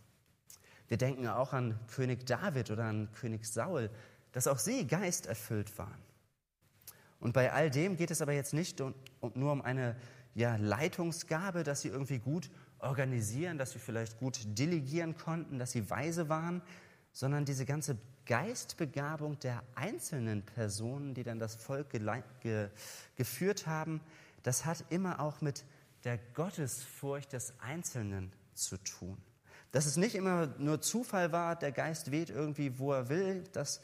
Wir 0.88 0.97
denken 0.97 1.29
auch 1.29 1.53
an 1.53 1.79
König 1.87 2.27
David 2.27 2.71
oder 2.71 2.85
an 2.85 3.12
König 3.12 3.47
Saul, 3.47 3.90
dass 4.33 4.47
auch 4.47 4.59
sie 4.59 4.87
geisterfüllt 4.87 5.79
waren. 5.79 6.03
Und 7.21 7.33
bei 7.33 7.53
all 7.53 7.71
dem 7.71 7.97
geht 7.97 8.11
es 8.11 8.23
aber 8.23 8.33
jetzt 8.33 8.55
nicht 8.55 8.81
nur 8.81 9.53
um 9.53 9.62
eine 9.62 9.97
ja, 10.35 10.57
Leitungsgabe, 10.57 11.62
dass 11.62 11.83
sie 11.83 11.88
irgendwie 11.88 12.19
gut 12.19 12.51
organisieren, 12.79 13.59
dass 13.59 13.73
sie 13.73 13.79
vielleicht 13.79 14.19
gut 14.19 14.40
delegieren 14.59 15.16
konnten, 15.16 15.59
dass 15.59 15.73
sie 15.73 15.90
weise 15.90 16.29
waren, 16.29 16.62
sondern 17.12 17.45
diese 17.45 17.66
ganze 17.66 17.99
Geistbegabung 18.26 19.38
der 19.40 19.62
einzelnen 19.74 20.42
Personen, 20.42 21.14
die 21.14 21.22
dann 21.22 21.38
das 21.38 21.54
Volk 21.54 21.90
ge 21.90 22.68
geführt 23.16 23.66
haben, 23.66 24.00
das 24.42 24.64
hat 24.64 24.85
immer 24.90 25.20
auch 25.20 25.40
mit 25.40 25.64
der 26.04 26.18
Gottesfurcht 26.35 27.33
des 27.33 27.54
Einzelnen 27.61 28.33
zu 28.54 28.76
tun. 28.78 29.16
Dass 29.72 29.87
es 29.87 29.96
nicht 29.96 30.14
immer 30.14 30.48
nur 30.59 30.80
Zufall 30.80 31.33
war, 31.33 31.56
der 31.56 31.72
Geist 31.72 32.11
weht 32.11 32.30
irgendwie, 32.30 32.78
wo 32.78 32.92
er 32.92 33.09
will, 33.09 33.44
das 33.52 33.80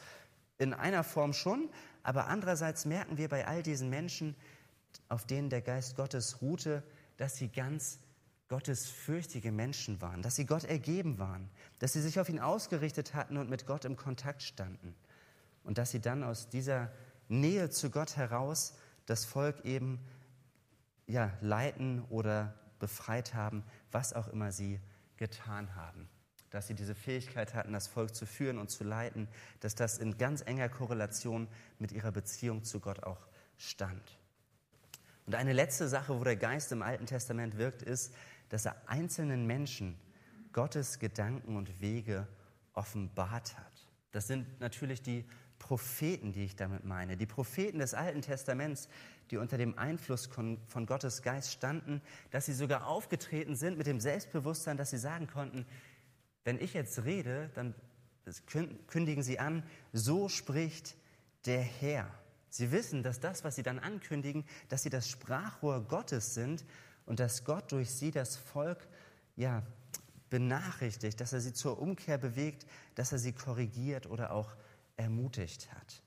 in 0.59 0.73
einer 0.73 1.05
Form 1.05 1.33
schon, 1.33 1.69
aber 2.03 2.27
andererseits 2.29 2.85
merken 2.85 3.19
wir 3.19 3.29
bei 3.29 3.47
all 3.47 3.63
diesen 3.63 3.91
Menschen, 3.91 4.35
auf 5.09 5.27
denen 5.27 5.51
der 5.51 5.61
Geist 5.61 5.97
Gottes 5.97 6.41
ruhte, 6.41 6.83
dass 7.17 7.37
sie 7.37 7.49
ganz 7.49 7.99
gottesfürchtige 8.49 9.51
Menschen 9.51 10.01
waren, 10.01 10.23
dass 10.23 10.37
sie 10.37 10.47
Gott 10.47 10.65
ergeben 10.65 11.19
waren, 11.19 11.51
dass 11.79 11.93
sie 11.93 12.01
sich 12.01 12.21
auf 12.21 12.29
ihn 12.29 12.39
ausgerichtet 12.39 13.15
hatten 13.15 13.37
und 13.37 13.51
mit 13.51 13.67
Gott 13.67 13.85
im 13.85 13.97
Kontakt 13.97 14.43
standen 14.43 14.95
und 15.65 15.79
dass 15.79 15.91
sie 15.91 16.01
dann 16.01 16.23
aus 16.23 16.49
dieser 16.49 16.93
Nähe 17.29 17.71
zu 17.71 17.91
Gott 17.91 18.17
heraus 18.17 18.75
das 19.07 19.25
Volk 19.25 19.65
eben 19.65 20.01
ja, 21.07 21.33
leiten 21.41 22.05
oder 22.09 22.55
befreit 22.79 23.35
haben, 23.35 23.65
was 23.91 24.13
auch 24.13 24.29
immer 24.29 24.53
sie 24.53 24.81
getan 25.17 25.75
haben. 25.75 26.09
Dass 26.51 26.69
sie 26.69 26.75
diese 26.75 26.95
Fähigkeit 26.95 27.55
hatten, 27.55 27.73
das 27.73 27.89
Volk 27.89 28.15
zu 28.15 28.27
führen 28.27 28.59
und 28.59 28.71
zu 28.71 28.85
leiten, 28.85 29.29
dass 29.61 29.75
das 29.75 29.99
in 29.99 30.19
ganz 30.19 30.43
enger 30.43 30.69
Korrelation 30.69 31.49
mit 31.79 31.93
ihrer 31.93 32.13
Beziehung 32.13 32.63
zu 32.63 32.81
Gott 32.81 33.03
auch 33.03 33.27
stand. 33.57 34.19
Und 35.27 35.35
eine 35.35 35.53
letzte 35.53 35.89
Sache, 35.89 36.19
wo 36.19 36.23
der 36.23 36.37
Geist 36.37 36.71
im 36.71 36.83
Alten 36.83 37.07
Testament 37.07 37.59
wirkt, 37.59 37.83
ist, 37.83 38.15
dass 38.49 38.67
er 38.67 38.89
einzelnen 38.89 39.47
Menschen 39.47 39.99
Gottes 40.53 40.99
Gedanken 40.99 41.57
und 41.57 41.81
Wege 41.81 42.27
offenbart 42.73 43.57
hat. 43.57 43.87
Das 44.13 44.27
sind 44.27 44.61
natürlich 44.61 45.03
die 45.03 45.25
Propheten, 45.59 46.33
die 46.33 46.45
ich 46.45 46.57
damit 46.57 46.85
meine. 46.85 47.17
Die 47.17 47.27
Propheten 47.27 47.79
des 47.79 47.95
Alten 47.95 48.23
Testaments, 48.23 48.89
die 49.31 49.37
unter 49.37 49.59
dem 49.59 49.77
Einfluss 49.79 50.27
von 50.27 50.87
Gottes 50.87 51.23
Geist 51.23 51.53
standen, 51.53 52.01
dass 52.31 52.47
sie 52.47 52.53
sogar 52.53 52.87
aufgetreten 52.87 53.57
sind 53.57 53.79
mit 53.79 53.87
dem 53.87 54.01
Selbstbewusstsein, 54.01 54.77
dass 54.77 54.91
sie 54.91 54.99
sagen 54.99 55.27
konnten, 55.27 55.67
wenn 56.45 56.61
ich 56.61 56.75
jetzt 56.75 57.05
rede, 57.05 57.51
dann 57.55 57.75
kündigen 58.87 59.23
sie 59.23 59.39
an, 59.39 59.63
so 59.93 60.29
spricht 60.29 60.97
der 61.45 61.63
Herr. 61.63 62.09
Sie 62.49 62.71
wissen, 62.71 63.03
dass 63.03 63.21
das, 63.21 63.45
was 63.45 63.57
sie 63.57 63.63
dann 63.63 63.79
ankündigen, 63.79 64.45
dass 64.69 64.83
sie 64.83 64.91
das 64.91 65.09
Sprachrohr 65.09 65.83
Gottes 65.83 66.35
sind 66.35 66.65
und 67.07 67.21
dass 67.21 67.45
Gott 67.45 67.73
durch 67.73 67.91
sie 67.91 68.11
das 68.11 68.37
Volk 68.37 68.87
ja, 69.37 69.63
benachrichtigt, 70.29 71.21
dass 71.21 71.33
er 71.33 71.41
sie 71.41 71.53
zur 71.53 71.81
Umkehr 71.81 72.19
bewegt, 72.19 72.67
dass 72.95 73.13
er 73.13 73.19
sie 73.19 73.33
korrigiert 73.33 74.07
oder 74.07 74.33
auch 74.33 74.55
ermutigt 74.97 75.73
hat. 75.73 76.03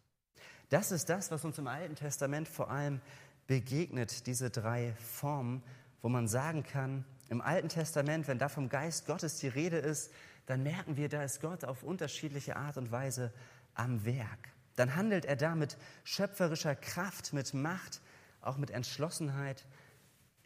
Das 0.70 0.92
ist 0.92 1.10
das, 1.10 1.32
was 1.32 1.46
uns 1.46 1.58
im 1.58 1.68
Alten 1.68 1.96
Testament 1.96 2.48
vor 2.48 2.70
allem 2.70 3.02
begegnet, 3.48 4.28
diese 4.28 4.52
drei 4.52 4.94
Formen, 4.94 5.64
wo 6.02 6.10
man 6.10 6.28
sagen 6.28 6.64
kann, 6.64 7.06
im 7.30 7.42
Alten 7.42 7.70
Testament, 7.70 8.28
wenn 8.28 8.38
da 8.38 8.50
vom 8.50 8.70
Geist 8.70 9.06
Gottes 9.06 9.38
die 9.38 9.48
Rede 9.48 9.78
ist, 9.78 10.12
dann 10.46 10.64
merken 10.64 10.98
wir, 10.98 11.10
da 11.10 11.24
ist 11.24 11.42
Gott 11.42 11.64
auf 11.64 11.84
unterschiedliche 11.84 12.56
Art 12.56 12.78
und 12.78 12.92
Weise 12.92 13.32
am 13.76 14.04
Werk. 14.06 14.50
Dann 14.76 14.96
handelt 14.96 15.26
er 15.26 15.36
da 15.36 15.56
mit 15.56 15.78
schöpferischer 16.04 16.76
Kraft, 16.76 17.34
mit 17.34 17.54
Macht, 17.54 18.02
auch 18.42 18.58
mit 18.58 18.72
Entschlossenheit 18.72 19.66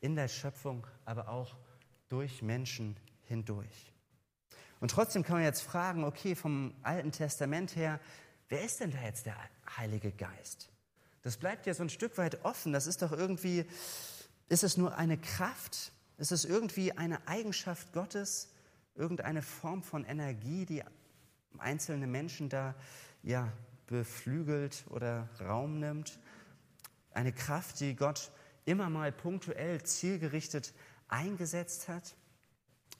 in 0.03 0.17
der 0.17 0.27
Schöpfung, 0.27 0.85
aber 1.05 1.29
auch 1.29 1.55
durch 2.09 2.41
Menschen 2.41 2.97
hindurch. 3.23 3.93
Und 4.81 4.91
trotzdem 4.91 5.23
kann 5.23 5.37
man 5.37 5.45
jetzt 5.45 5.61
fragen, 5.61 6.03
okay, 6.03 6.35
vom 6.35 6.73
Alten 6.83 7.13
Testament 7.13 7.77
her, 7.77 8.01
wer 8.49 8.65
ist 8.65 8.81
denn 8.81 8.91
da 8.91 9.01
jetzt 9.01 9.25
der 9.25 9.37
Heilige 9.77 10.11
Geist? 10.11 10.69
Das 11.21 11.37
bleibt 11.37 11.65
ja 11.67 11.73
so 11.73 11.83
ein 11.83 11.89
Stück 11.89 12.17
weit 12.17 12.43
offen. 12.43 12.73
Das 12.73 12.85
ist 12.85 13.01
doch 13.01 13.13
irgendwie, 13.13 13.65
ist 14.49 14.65
es 14.65 14.75
nur 14.75 14.97
eine 14.97 15.17
Kraft? 15.17 15.93
Ist 16.17 16.33
es 16.33 16.43
irgendwie 16.43 16.91
eine 16.91 17.25
Eigenschaft 17.25 17.93
Gottes? 17.93 18.49
Irgendeine 18.95 19.41
Form 19.41 19.83
von 19.83 20.03
Energie, 20.03 20.65
die 20.65 20.83
einzelne 21.57 22.07
Menschen 22.07 22.49
da 22.49 22.75
ja 23.23 23.53
beflügelt 23.87 24.83
oder 24.89 25.29
Raum 25.39 25.79
nimmt? 25.79 26.19
Eine 27.13 27.31
Kraft, 27.31 27.79
die 27.79 27.95
Gott 27.95 28.33
immer 28.65 28.89
mal 28.89 29.11
punktuell 29.11 29.83
zielgerichtet 29.83 30.73
eingesetzt 31.07 31.87
hat? 31.87 32.15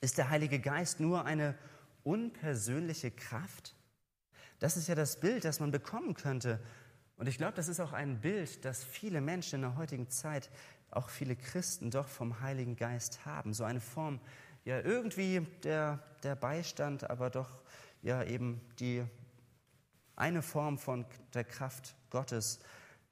Ist 0.02 0.18
der 0.18 0.30
Heilige 0.30 0.60
Geist 0.60 1.00
nur 1.00 1.26
eine 1.26 1.56
unpersönliche 2.04 3.12
Kraft? 3.12 3.76
Das 4.60 4.78
ist 4.78 4.88
ja 4.88 4.96
das 4.96 5.20
Bild, 5.20 5.46
das 5.46 5.60
man 5.60 5.72
bekommen 5.72 6.14
könnte. 6.14 6.60
Und 7.18 7.28
ich 7.28 7.38
glaube, 7.38 7.54
das 7.54 7.68
ist 7.68 7.80
auch 7.80 7.94
ein 7.94 8.22
Bild, 8.22 8.66
das 8.66 8.84
viele 8.84 9.22
Menschen 9.22 9.56
in 9.56 9.62
der 9.62 9.78
heutigen 9.78 10.10
Zeit, 10.10 10.50
auch 10.92 11.10
viele 11.10 11.36
Christen 11.36 11.92
doch 11.92 12.08
vom 12.08 12.42
Heiligen 12.42 12.76
Geist 12.76 13.26
haben. 13.26 13.54
So 13.54 13.64
eine 13.64 13.82
Form, 13.82 14.20
ja, 14.66 14.80
irgendwie 14.80 15.42
der, 15.64 16.00
der 16.24 16.36
Beistand, 16.36 17.10
aber 17.10 17.30
doch 17.30 17.62
ja 18.02 18.24
eben 18.24 18.62
die 18.80 19.04
eine 20.16 20.42
Form 20.42 20.78
von 20.78 21.06
der 21.34 21.44
Kraft 21.44 21.96
Gottes, 22.10 22.60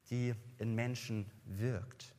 die 0.09 0.35
in 0.57 0.75
Menschen 0.75 1.29
wirkt. 1.45 2.13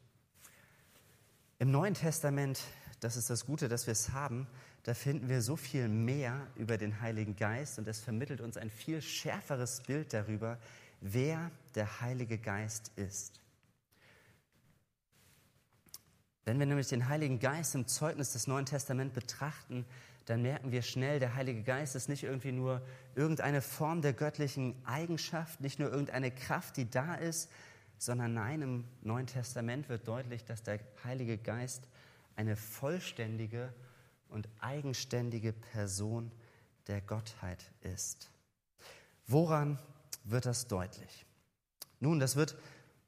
Im 1.62 1.70
Neuen 1.70 1.94
Testament, 1.94 2.60
das 2.98 3.16
ist 3.16 3.30
das 3.30 3.46
Gute, 3.46 3.68
dass 3.68 3.86
wir 3.86 3.92
es 3.92 4.10
haben, 4.10 4.48
da 4.82 4.94
finden 4.94 5.28
wir 5.28 5.42
so 5.42 5.54
viel 5.54 5.86
mehr 5.86 6.44
über 6.56 6.76
den 6.76 7.00
Heiligen 7.00 7.36
Geist 7.36 7.78
und 7.78 7.86
es 7.86 8.00
vermittelt 8.00 8.40
uns 8.40 8.56
ein 8.56 8.68
viel 8.68 9.00
schärferes 9.00 9.80
Bild 9.82 10.12
darüber, 10.12 10.58
wer 11.00 11.52
der 11.76 12.00
Heilige 12.00 12.36
Geist 12.36 12.90
ist. 12.96 13.40
Wenn 16.44 16.58
wir 16.58 16.66
nämlich 16.66 16.88
den 16.88 17.06
Heiligen 17.08 17.38
Geist 17.38 17.76
im 17.76 17.86
Zeugnis 17.86 18.32
des 18.32 18.48
Neuen 18.48 18.66
Testaments 18.66 19.14
betrachten, 19.14 19.86
dann 20.26 20.42
merken 20.42 20.72
wir 20.72 20.82
schnell, 20.82 21.20
der 21.20 21.36
Heilige 21.36 21.62
Geist 21.62 21.94
ist 21.94 22.08
nicht 22.08 22.24
irgendwie 22.24 22.50
nur 22.50 22.82
irgendeine 23.14 23.62
Form 23.62 24.02
der 24.02 24.14
göttlichen 24.14 24.74
Eigenschaft, 24.84 25.60
nicht 25.60 25.78
nur 25.78 25.92
irgendeine 25.92 26.32
Kraft, 26.32 26.76
die 26.76 26.90
da 26.90 27.14
ist, 27.14 27.48
sondern 28.02 28.34
nein, 28.34 28.62
im 28.62 28.84
Neuen 29.02 29.28
Testament 29.28 29.88
wird 29.88 30.08
deutlich, 30.08 30.44
dass 30.44 30.64
der 30.64 30.80
Heilige 31.04 31.38
Geist 31.38 31.88
eine 32.34 32.56
vollständige 32.56 33.72
und 34.28 34.48
eigenständige 34.58 35.52
Person 35.52 36.32
der 36.88 37.00
Gottheit 37.00 37.70
ist. 37.82 38.28
Woran 39.28 39.78
wird 40.24 40.46
das 40.46 40.66
deutlich? 40.66 41.26
Nun, 42.00 42.18
das 42.18 42.34
wird 42.34 42.56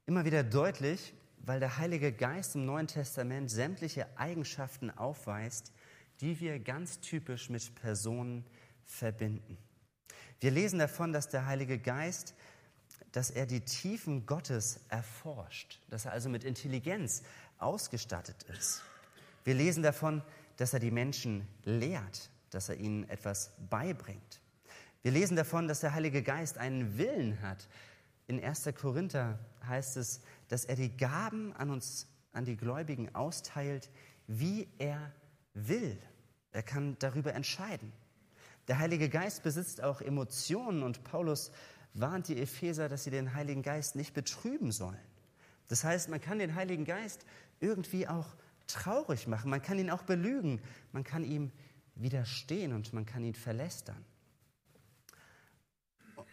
immer 0.07 0.25
wieder 0.25 0.45
deutlich, 0.45 1.13
weil 1.39 1.59
der 1.59 1.79
Heilige 1.79 2.13
Geist 2.13 2.55
im 2.55 2.65
Neuen 2.65 2.87
Testament 2.87 3.51
sämtliche 3.51 4.07
Eigenschaften 4.17 4.93
aufweist, 4.93 5.73
die 6.21 6.39
wir 6.39 6.61
ganz 6.61 7.01
typisch 7.01 7.51
mit 7.51 7.75
Personen 7.75 8.47
verbinden. 8.85 9.59
Wir 10.39 10.53
lesen 10.53 10.79
davon, 10.79 11.13
dass 11.13 11.29
der 11.29 11.47
Heilige 11.47 11.81
Geist 11.81 12.37
dass 13.13 13.31
er 13.31 13.47
die 13.47 13.61
Tiefen 13.61 14.27
Gottes 14.27 14.81
erforscht, 14.89 15.81
dass 15.89 16.05
er 16.05 16.13
also 16.13 16.29
mit 16.29 16.45
Intelligenz 16.45 17.23
ausgestattet 17.59 18.43
ist. 18.45 18.83
Wir 19.45 19.55
lesen 19.55 19.83
davon, 19.83 20.23
dass 20.57 20.73
er 20.73 20.81
die 20.81 20.91
Menschen 20.91 21.47
lehrt, 21.65 22.31
dass 22.51 22.69
er 22.69 22.77
ihnen 22.77 23.09
etwas 23.09 23.53
beibringt. 23.71 24.41
Wir 25.03 25.13
lesen 25.13 25.37
davon, 25.37 25.69
dass 25.69 25.81
der 25.81 25.93
Heilige 25.95 26.23
Geist 26.23 26.59
einen 26.59 26.97
Willen 26.97 27.41
hat. 27.43 27.69
In 28.27 28.43
1. 28.43 28.71
Korinther 28.81 29.39
heißt 29.67 29.97
es, 29.99 30.23
dass 30.49 30.65
er 30.65 30.77
die 30.77 30.97
Gaben 30.97 31.53
an 31.55 31.71
uns, 31.71 32.07
an 32.33 32.45
die 32.45 32.57
Gläubigen 32.57 33.15
austeilt, 33.15 33.91
wie 34.27 34.67
er 34.79 35.13
will. 35.53 35.99
Er 36.53 36.63
kann 36.63 36.97
darüber 37.01 37.35
entscheiden. 37.35 37.93
Der 38.69 38.79
Heilige 38.79 39.11
Geist 39.11 39.43
besitzt 39.43 39.83
auch 39.83 40.01
Emotionen 40.01 40.83
und 40.83 41.05
Paulus 41.05 41.53
warnt 41.95 42.29
die 42.29 42.41
Epheser, 42.41 42.89
dass 42.89 43.05
sie 43.05 43.11
den 43.11 43.35
Heiligen 43.35 43.63
Geist 43.63 43.97
nicht 43.97 44.13
betrüben 44.13 44.73
sollen. 44.73 44.99
Das 45.69 45.85
heißt, 45.85 46.09
man 46.11 46.21
kann 46.21 46.39
den 46.39 46.55
Heiligen 46.55 46.85
Geist 46.85 47.25
irgendwie 47.61 48.07
auch 48.07 48.27
traurig 48.67 49.27
machen, 49.27 49.51
man 49.51 49.63
kann 49.63 49.79
ihn 49.79 49.91
auch 49.91 50.03
belügen, 50.03 50.61
man 50.93 51.05
kann 51.05 51.25
ihm 51.25 51.53
widerstehen 51.95 52.73
und 52.73 52.93
man 52.93 53.07
kann 53.07 53.25
ihn 53.25 53.35
verlästern. 53.35 54.05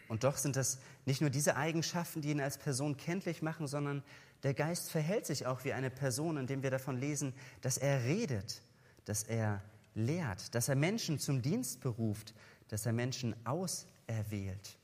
Und 0.08 0.24
doch 0.24 0.36
sind 0.36 0.56
das 0.56 0.78
nicht 1.06 1.20
nur 1.20 1.30
diese 1.30 1.56
Eigenschaften, 1.56 2.20
die 2.20 2.30
ihn 2.30 2.40
als 2.40 2.58
Person 2.58 2.96
kenntlich 2.96 3.40
machen, 3.40 3.66
sondern 3.66 4.02
der 4.42 4.54
Geist 4.54 4.90
verhält 4.90 5.24
sich 5.24 5.46
auch 5.46 5.64
wie 5.64 5.72
eine 5.72 5.90
Person, 5.90 6.36
indem 6.36 6.62
wir 6.62 6.70
davon 6.70 6.98
lesen, 6.98 7.32
dass 7.60 7.78
er 7.78 8.04
redet, 8.04 8.60
dass 9.04 9.22
er 9.22 9.62
lehrt, 9.94 10.54
dass 10.54 10.68
er 10.68 10.74
Menschen 10.74 11.18
zum 11.18 11.42
Dienst 11.42 11.80
beruft, 11.80 12.34
dass 12.68 12.84
er 12.84 12.92
Menschen 12.92 13.34
auserwählt. 13.46 14.78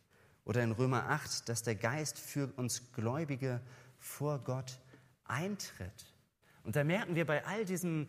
Oder 0.48 0.64
in 0.64 0.72
Römer 0.72 1.10
8, 1.10 1.46
dass 1.50 1.62
der 1.62 1.74
Geist 1.74 2.18
für 2.18 2.50
uns 2.56 2.90
Gläubige 2.94 3.60
vor 3.98 4.38
Gott 4.38 4.80
eintritt. 5.24 6.06
Und 6.64 6.74
da 6.74 6.84
merken 6.84 7.14
wir 7.14 7.26
bei 7.26 7.44
all 7.44 7.66
diesem 7.66 8.08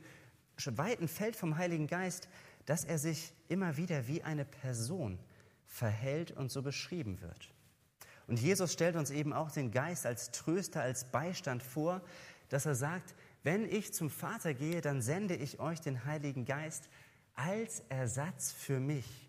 weiten 0.65 1.09
Feld 1.09 1.35
vom 1.35 1.57
Heiligen 1.57 1.87
Geist, 1.87 2.29
dass 2.65 2.85
er 2.85 2.97
sich 2.97 3.33
immer 3.49 3.75
wieder 3.75 4.07
wie 4.07 4.23
eine 4.23 4.45
Person 4.45 5.19
verhält 5.65 6.31
und 6.31 6.49
so 6.49 6.61
beschrieben 6.61 7.19
wird. 7.19 7.49
Und 8.25 8.39
Jesus 8.39 8.71
stellt 8.71 8.95
uns 8.95 9.11
eben 9.11 9.33
auch 9.33 9.51
den 9.51 9.71
Geist 9.71 10.05
als 10.05 10.31
Tröster, 10.31 10.81
als 10.81 11.11
Beistand 11.11 11.61
vor, 11.61 12.01
dass 12.47 12.65
er 12.65 12.75
sagt, 12.75 13.15
wenn 13.43 13.65
ich 13.65 13.93
zum 13.93 14.09
Vater 14.09 14.53
gehe, 14.53 14.79
dann 14.79 15.01
sende 15.01 15.35
ich 15.35 15.59
euch 15.59 15.81
den 15.81 16.05
Heiligen 16.05 16.45
Geist 16.45 16.87
als 17.35 17.81
Ersatz 17.89 18.53
für 18.53 18.79
mich. 18.79 19.28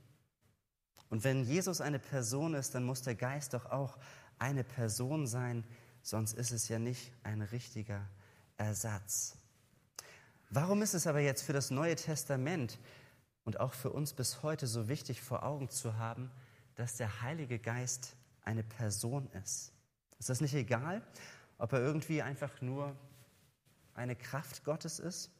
Und 1.10 1.24
wenn 1.24 1.44
Jesus 1.44 1.80
eine 1.80 1.98
Person 1.98 2.54
ist, 2.54 2.74
dann 2.74 2.84
muss 2.84 3.02
der 3.02 3.16
Geist 3.16 3.52
doch 3.52 3.66
auch 3.66 3.98
eine 4.38 4.64
Person 4.64 5.26
sein, 5.26 5.64
sonst 6.02 6.32
ist 6.32 6.52
es 6.52 6.68
ja 6.68 6.78
nicht 6.78 7.12
ein 7.24 7.42
richtiger 7.42 8.08
Ersatz. 8.56 9.36
Warum 10.48 10.82
ist 10.82 10.94
es 10.94 11.06
aber 11.06 11.20
jetzt 11.20 11.42
für 11.42 11.52
das 11.52 11.70
Neue 11.70 11.96
Testament 11.96 12.78
und 13.44 13.60
auch 13.60 13.74
für 13.74 13.90
uns 13.90 14.14
bis 14.14 14.42
heute 14.42 14.66
so 14.66 14.88
wichtig 14.88 15.20
vor 15.20 15.42
Augen 15.42 15.68
zu 15.68 15.96
haben, 15.96 16.30
dass 16.76 16.96
der 16.96 17.22
Heilige 17.22 17.58
Geist 17.58 18.16
eine 18.42 18.62
Person 18.62 19.28
ist? 19.42 19.72
Ist 20.18 20.30
das 20.30 20.40
nicht 20.40 20.54
egal, 20.54 21.02
ob 21.58 21.72
er 21.72 21.80
irgendwie 21.80 22.22
einfach 22.22 22.60
nur 22.60 22.96
eine 23.94 24.16
Kraft 24.16 24.64
Gottes 24.64 24.98
ist? 24.98 25.30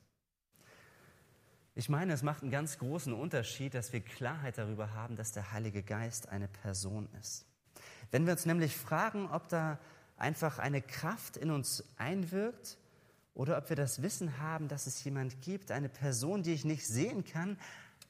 Ich 1.75 1.89
meine, 1.89 2.13
es 2.13 2.23
macht 2.23 2.43
einen 2.43 2.51
ganz 2.51 2.79
großen 2.79 3.13
Unterschied, 3.13 3.75
dass 3.75 3.93
wir 3.93 4.01
Klarheit 4.01 4.59
darüber 4.59 4.93
haben, 4.93 5.17
dass 5.17 5.33
der 5.33 5.53
Heilige 5.53 5.83
Geist 5.83 6.29
eine 6.29 6.49
Person 6.49 7.09
ist. 7.21 7.47
Wenn 8.11 8.27
wir 8.27 8.33
uns 8.33 8.45
nämlich 8.45 8.77
fragen, 8.77 9.31
ob 9.31 9.49
da 9.49 9.79
einfach 10.17 10.59
eine 10.59 10.83
Kraft 10.83 11.37
in 11.37 11.51
uns 11.51 11.85
einwirkt 11.97 12.77
oder 13.35 13.57
ob 13.57 13.69
wir 13.69 13.77
das 13.77 14.03
Wissen 14.03 14.39
haben, 14.39 14.67
dass 14.67 14.87
es 14.87 15.03
jemand 15.05 15.41
gibt, 15.43 15.71
eine 15.71 15.89
Person, 15.89 16.43
die 16.43 16.53
ich 16.53 16.65
nicht 16.65 16.87
sehen 16.87 17.25
kann, 17.25 17.57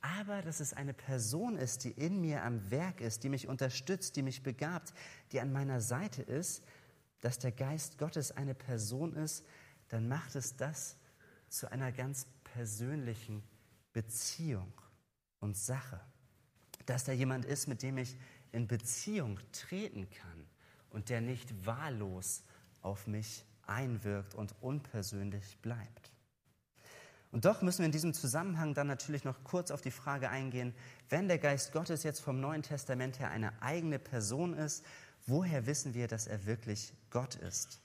aber 0.01 0.41
dass 0.41 0.61
es 0.61 0.73
eine 0.73 0.95
Person 0.95 1.57
ist, 1.57 1.85
die 1.85 1.91
in 1.91 2.21
mir 2.21 2.43
am 2.43 2.71
Werk 2.71 3.03
ist, 3.03 3.23
die 3.23 3.29
mich 3.29 3.47
unterstützt, 3.47 4.17
die 4.17 4.23
mich 4.23 4.43
begabt, 4.43 4.95
die 5.33 5.41
an 5.41 5.53
meiner 5.53 5.83
Seite 5.83 6.23
ist, 6.23 6.65
dass 7.21 7.39
der 7.39 7.53
Geist 7.53 7.99
Gottes 7.99 8.35
eine 8.35 8.55
Person 8.55 9.15
ist, 9.15 9.45
dann 9.89 10.09
macht 10.09 10.35
es 10.35 10.57
das 10.57 10.97
zu 11.51 11.71
einer 11.71 11.93
ganz 11.93 12.27
persönlichen 12.55 13.43
Beziehung 14.01 14.73
und 15.41 15.59
Sache. 15.59 16.01
Dass 16.87 17.05
da 17.05 17.13
jemand 17.13 17.45
ist, 17.45 17.67
mit 17.67 17.83
dem 17.83 17.99
ich 17.99 18.17
in 18.51 18.67
Beziehung 18.67 19.39
treten 19.53 20.09
kann 20.09 20.47
und 20.89 21.11
der 21.11 21.21
nicht 21.21 21.67
wahllos 21.67 22.43
auf 22.81 23.07
mich 23.07 23.45
einwirkt 23.67 24.35
und 24.35 24.55
unpersönlich 24.63 25.59
bleibt. 25.59 26.11
Und 27.31 27.45
doch 27.45 27.61
müssen 27.61 27.81
wir 27.81 27.87
in 27.87 27.93
diesem 27.93 28.15
Zusammenhang 28.15 28.73
dann 28.73 28.87
natürlich 28.87 29.25
noch 29.25 29.45
kurz 29.45 29.71
auf 29.71 29.83
die 29.83 29.91
Frage 29.91 30.31
eingehen, 30.31 30.75
wenn 31.11 31.29
der 31.29 31.39
Geist 31.39 31.73
Gottes 31.73 32.03
jetzt 32.03 32.21
vom 32.21 32.41
Neuen 32.41 32.63
Testament 32.63 33.21
her 33.21 33.31
eine 33.31 33.61
eigene 33.61 33.99
Person 33.99 34.55
ist, 34.55 34.83
woher 35.27 35.67
wissen 35.67 35.93
wir, 35.93 36.09
dass 36.09 36.27
er 36.27 36.47
wirklich 36.47 36.95
Gott 37.11 37.35
ist? 37.35 37.83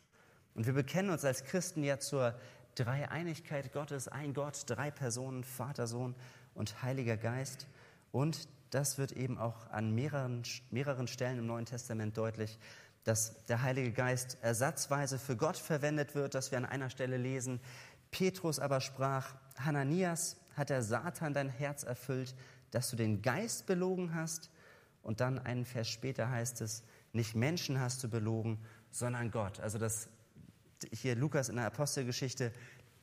Und 0.55 0.65
wir 0.65 0.73
bekennen 0.73 1.09
uns 1.09 1.25
als 1.25 1.43
Christen 1.43 1.83
ja 1.83 1.99
zur 1.99 2.33
Dreieinigkeit 2.75 3.71
Gottes, 3.73 4.07
ein 4.07 4.33
Gott, 4.33 4.63
drei 4.67 4.91
Personen, 4.91 5.43
Vater, 5.43 5.87
Sohn 5.87 6.15
und 6.53 6.81
Heiliger 6.83 7.17
Geist. 7.17 7.67
Und 8.11 8.47
das 8.69 8.97
wird 8.97 9.11
eben 9.11 9.37
auch 9.37 9.69
an 9.71 9.93
mehreren, 9.95 10.43
mehreren 10.71 11.07
Stellen 11.07 11.39
im 11.39 11.47
Neuen 11.47 11.65
Testament 11.65 12.17
deutlich, 12.17 12.59
dass 13.03 13.45
der 13.45 13.61
Heilige 13.61 13.91
Geist 13.91 14.37
ersatzweise 14.41 15.19
für 15.19 15.37
Gott 15.37 15.57
verwendet 15.57 16.15
wird, 16.15 16.35
dass 16.35 16.51
wir 16.51 16.57
an 16.57 16.65
einer 16.65 16.89
Stelle 16.89 17.17
lesen. 17.17 17.61
Petrus 18.11 18.59
aber 18.59 18.81
sprach, 18.81 19.35
Hananias, 19.57 20.37
hat 20.55 20.69
der 20.69 20.81
Satan 20.81 21.33
dein 21.33 21.49
Herz 21.49 21.83
erfüllt, 21.83 22.35
dass 22.71 22.89
du 22.89 22.95
den 22.95 23.21
Geist 23.21 23.65
belogen 23.65 24.15
hast? 24.15 24.49
Und 25.03 25.19
dann 25.19 25.37
einen 25.37 25.65
Vers 25.65 25.87
später 25.87 26.29
heißt 26.29 26.61
es, 26.61 26.83
nicht 27.13 27.35
Menschen 27.35 27.79
hast 27.79 28.03
du 28.03 28.09
belogen, 28.09 28.59
sondern 28.89 29.31
Gott. 29.31 29.59
Also 29.59 29.77
das 29.77 30.09
hier 30.91 31.15
Lukas 31.15 31.49
in 31.49 31.55
der 31.55 31.65
Apostelgeschichte 31.65 32.51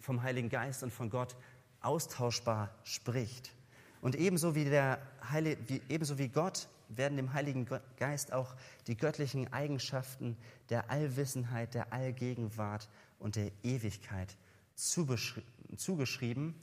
vom 0.00 0.22
Heiligen 0.22 0.48
Geist 0.48 0.82
und 0.82 0.92
von 0.92 1.11
Gott 1.11 1.37
austauschbar 1.80 2.74
spricht. 2.85 3.52
Und 4.00 4.16
ebenso 4.16 4.54
wie, 4.54 4.64
der 4.64 4.98
Heilige, 5.30 5.58
wie, 5.68 5.80
ebenso 5.88 6.18
wie 6.18 6.28
Gott 6.28 6.68
werden 6.88 7.16
dem 7.16 7.32
Heiligen 7.32 7.66
Geist 7.98 8.32
auch 8.32 8.54
die 8.87 8.96
göttlichen 8.96 9.52
Eigenschaften 9.52 10.37
der 10.68 10.90
Allwissenheit, 10.90 11.74
der 11.74 11.92
Allgegenwart 11.92 12.88
und 13.18 13.37
der 13.37 13.50
Ewigkeit 13.62 14.37
zugeschrieben. 14.74 16.54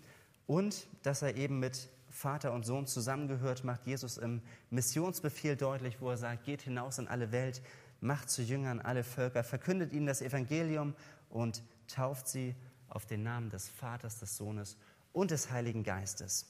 Und 0.47 0.87
dass 1.03 1.21
er 1.21 1.35
eben 1.35 1.59
mit 1.59 1.89
Vater 2.09 2.53
und 2.53 2.65
Sohn 2.65 2.87
zusammengehört, 2.87 3.63
macht 3.63 3.85
Jesus 3.85 4.17
im 4.17 4.41
Missionsbefehl 4.69 5.55
deutlich, 5.55 6.01
wo 6.01 6.09
er 6.09 6.17
sagt, 6.17 6.43
geht 6.43 6.63
hinaus 6.63 6.97
in 6.97 7.07
alle 7.07 7.31
Welt, 7.31 7.61
macht 8.01 8.29
zu 8.29 8.41
Jüngern 8.41 8.79
alle 8.79 9.03
Völker, 9.03 9.43
verkündet 9.43 9.93
ihnen 9.93 10.05
das 10.05 10.21
Evangelium 10.21 10.95
und 11.29 11.63
tauft 11.87 12.27
sie 12.27 12.55
auf 12.87 13.05
den 13.05 13.23
Namen 13.23 13.49
des 13.49 13.69
Vaters, 13.69 14.19
des 14.19 14.37
Sohnes 14.37 14.77
und 15.13 15.31
des 15.31 15.51
Heiligen 15.51 15.83
Geistes. 15.83 16.47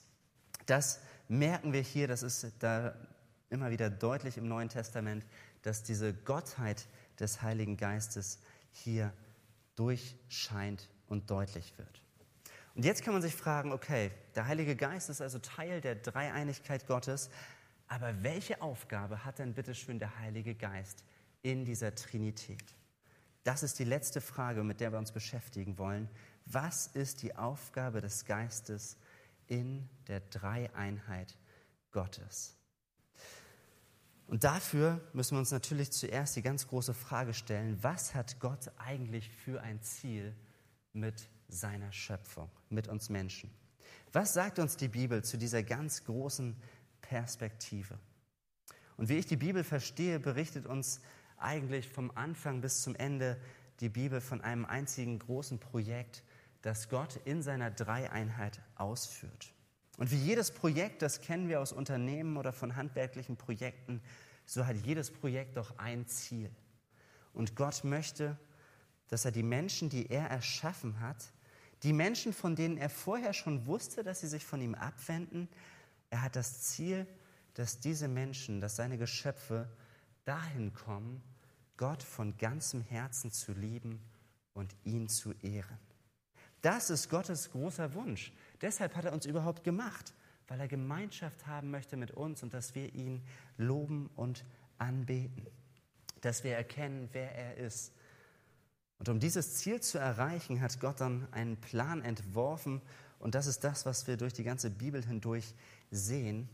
Das 0.65 0.99
merken 1.27 1.73
wir 1.73 1.81
hier, 1.81 2.07
das 2.07 2.23
ist 2.23 2.53
da 2.59 2.95
immer 3.49 3.71
wieder 3.71 3.89
deutlich 3.89 4.37
im 4.37 4.47
Neuen 4.47 4.69
Testament, 4.69 5.25
dass 5.63 5.83
diese 5.83 6.13
Gottheit 6.13 6.87
des 7.19 7.41
Heiligen 7.41 7.77
Geistes 7.77 8.39
hier 8.71 9.11
durchscheint 9.75 10.89
und 11.07 11.29
deutlich 11.29 11.77
wird. 11.77 12.01
Und 12.75 12.85
jetzt 12.85 13.03
kann 13.03 13.13
man 13.13 13.21
sich 13.21 13.35
fragen, 13.35 13.71
okay, 13.71 14.11
der 14.35 14.47
Heilige 14.47 14.75
Geist 14.75 15.09
ist 15.09 15.21
also 15.21 15.39
Teil 15.39 15.81
der 15.81 15.95
Dreieinigkeit 15.95 16.87
Gottes, 16.87 17.29
aber 17.87 18.23
welche 18.23 18.61
Aufgabe 18.61 19.25
hat 19.25 19.39
denn 19.39 19.53
bitte 19.53 19.73
schön 19.73 19.99
der 19.99 20.19
Heilige 20.19 20.53
Geist 20.53 21.03
in 21.41 21.65
dieser 21.65 21.95
Trinität? 21.95 22.63
Das 23.43 23.63
ist 23.63 23.79
die 23.79 23.85
letzte 23.85 24.21
Frage, 24.21 24.63
mit 24.63 24.79
der 24.79 24.91
wir 24.91 24.99
uns 24.99 25.11
beschäftigen 25.11 25.77
wollen. 25.77 26.09
Was 26.45 26.87
ist 26.87 27.21
die 27.21 27.35
Aufgabe 27.35 28.01
des 28.01 28.25
Geistes 28.25 28.97
in 29.47 29.89
der 30.07 30.19
Dreieinheit 30.19 31.37
Gottes? 31.91 32.55
Und 34.27 34.43
dafür 34.43 35.01
müssen 35.13 35.35
wir 35.35 35.39
uns 35.39 35.51
natürlich 35.51 35.91
zuerst 35.91 36.35
die 36.35 36.43
ganz 36.43 36.67
große 36.67 36.93
Frage 36.93 37.33
stellen, 37.33 37.81
was 37.81 38.13
hat 38.13 38.39
Gott 38.39 38.71
eigentlich 38.77 39.31
für 39.31 39.61
ein 39.61 39.81
Ziel 39.81 40.35
mit 40.93 41.29
seiner 41.47 41.91
Schöpfung, 41.91 42.51
mit 42.69 42.87
uns 42.87 43.09
Menschen? 43.09 43.49
Was 44.11 44.33
sagt 44.33 44.59
uns 44.59 44.77
die 44.77 44.87
Bibel 44.87 45.23
zu 45.23 45.37
dieser 45.37 45.63
ganz 45.63 46.03
großen 46.03 46.55
Perspektive? 47.01 47.97
Und 48.97 49.09
wie 49.09 49.17
ich 49.17 49.25
die 49.25 49.37
Bibel 49.37 49.63
verstehe, 49.63 50.19
berichtet 50.19 50.67
uns 50.67 51.01
eigentlich 51.41 51.87
vom 51.87 52.11
Anfang 52.15 52.61
bis 52.61 52.81
zum 52.81 52.95
Ende 52.95 53.39
die 53.79 53.89
Bibel 53.89 54.21
von 54.21 54.41
einem 54.41 54.65
einzigen 54.65 55.19
großen 55.19 55.59
Projekt, 55.59 56.23
das 56.61 56.89
Gott 56.89 57.19
in 57.25 57.41
seiner 57.41 57.71
Dreieinheit 57.71 58.59
ausführt. 58.75 59.53
Und 59.97 60.11
wie 60.11 60.17
jedes 60.17 60.51
Projekt, 60.51 61.01
das 61.01 61.21
kennen 61.21 61.49
wir 61.49 61.61
aus 61.61 61.71
Unternehmen 61.71 62.37
oder 62.37 62.53
von 62.53 62.75
handwerklichen 62.75 63.37
Projekten, 63.37 64.01
so 64.45 64.65
hat 64.65 64.77
jedes 64.77 65.11
Projekt 65.11 65.57
doch 65.57 65.77
ein 65.77 66.07
Ziel. 66.07 66.49
Und 67.33 67.55
Gott 67.55 67.83
möchte, 67.83 68.37
dass 69.07 69.25
er 69.25 69.31
die 69.31 69.43
Menschen, 69.43 69.89
die 69.89 70.09
er 70.09 70.27
erschaffen 70.27 70.99
hat, 70.99 71.31
die 71.83 71.93
Menschen, 71.93 72.33
von 72.33 72.55
denen 72.55 72.77
er 72.77 72.89
vorher 72.89 73.33
schon 73.33 73.65
wusste, 73.65 74.03
dass 74.03 74.21
sie 74.21 74.27
sich 74.27 74.45
von 74.45 74.61
ihm 74.61 74.75
abwenden, 74.75 75.47
er 76.09 76.21
hat 76.23 76.35
das 76.35 76.61
Ziel, 76.61 77.07
dass 77.53 77.79
diese 77.79 78.07
Menschen, 78.07 78.59
dass 78.61 78.75
seine 78.75 78.97
Geschöpfe 78.97 79.69
dahin 80.25 80.73
kommen, 80.73 81.21
Gott 81.79 82.03
von 82.03 82.37
ganzem 82.37 82.81
Herzen 82.81 83.31
zu 83.31 83.53
lieben 83.53 84.01
und 84.53 84.75
ihn 84.83 85.07
zu 85.07 85.31
ehren. 85.41 85.79
Das 86.59 86.89
ist 86.89 87.09
Gottes 87.09 87.51
großer 87.51 87.93
Wunsch. 87.93 88.33
Deshalb 88.59 88.97
hat 88.97 89.05
er 89.05 89.13
uns 89.13 89.25
überhaupt 89.25 89.63
gemacht, 89.63 90.13
weil 90.49 90.59
er 90.59 90.67
Gemeinschaft 90.67 91.47
haben 91.47 91.71
möchte 91.71 91.95
mit 91.95 92.11
uns 92.11 92.43
und 92.43 92.53
dass 92.53 92.75
wir 92.75 92.93
ihn 92.93 93.23
loben 93.55 94.09
und 94.17 94.43
anbeten, 94.77 95.47
dass 96.19 96.43
wir 96.43 96.53
erkennen, 96.53 97.07
wer 97.13 97.33
er 97.33 97.55
ist. 97.55 97.93
Und 98.97 99.07
um 99.07 99.21
dieses 99.21 99.55
Ziel 99.55 99.79
zu 99.79 99.99
erreichen, 99.99 100.59
hat 100.59 100.81
Gott 100.81 100.99
dann 100.99 101.31
einen 101.31 101.55
Plan 101.61 102.01
entworfen 102.01 102.81
Und 103.19 103.35
das 103.35 103.47
ist 103.47 103.63
das, 103.63 103.85
was 103.85 104.05
wir 104.05 104.17
durch 104.17 104.33
die 104.33 104.43
ganze 104.43 104.69
Bibel 104.69 105.01
hindurch 105.01 105.55
sehen, 105.91 106.49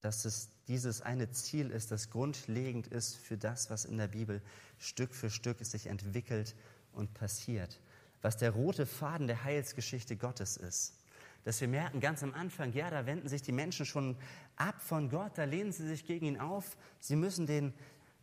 dass 0.00 0.24
es 0.24 0.48
dieses 0.70 1.02
eine 1.02 1.32
Ziel 1.32 1.70
ist, 1.70 1.90
das 1.90 2.10
grundlegend 2.10 2.86
ist 2.86 3.16
für 3.16 3.36
das, 3.36 3.70
was 3.70 3.84
in 3.84 3.98
der 3.98 4.06
Bibel 4.06 4.40
Stück 4.78 5.16
für 5.16 5.28
Stück 5.28 5.58
sich 5.64 5.88
entwickelt 5.88 6.54
und 6.92 7.12
passiert. 7.12 7.80
Was 8.22 8.36
der 8.36 8.52
rote 8.52 8.86
Faden 8.86 9.26
der 9.26 9.42
Heilsgeschichte 9.42 10.16
Gottes 10.16 10.56
ist. 10.56 10.94
Dass 11.42 11.60
wir 11.60 11.66
merken 11.66 11.98
ganz 11.98 12.22
am 12.22 12.34
Anfang, 12.34 12.72
ja, 12.72 12.88
da 12.88 13.04
wenden 13.04 13.28
sich 13.28 13.42
die 13.42 13.50
Menschen 13.50 13.84
schon 13.84 14.16
ab 14.54 14.80
von 14.80 15.10
Gott, 15.10 15.32
da 15.38 15.42
lehnen 15.42 15.72
sie 15.72 15.88
sich 15.88 16.04
gegen 16.04 16.26
ihn 16.26 16.38
auf. 16.38 16.76
Sie 17.00 17.16
müssen 17.16 17.46
den 17.46 17.74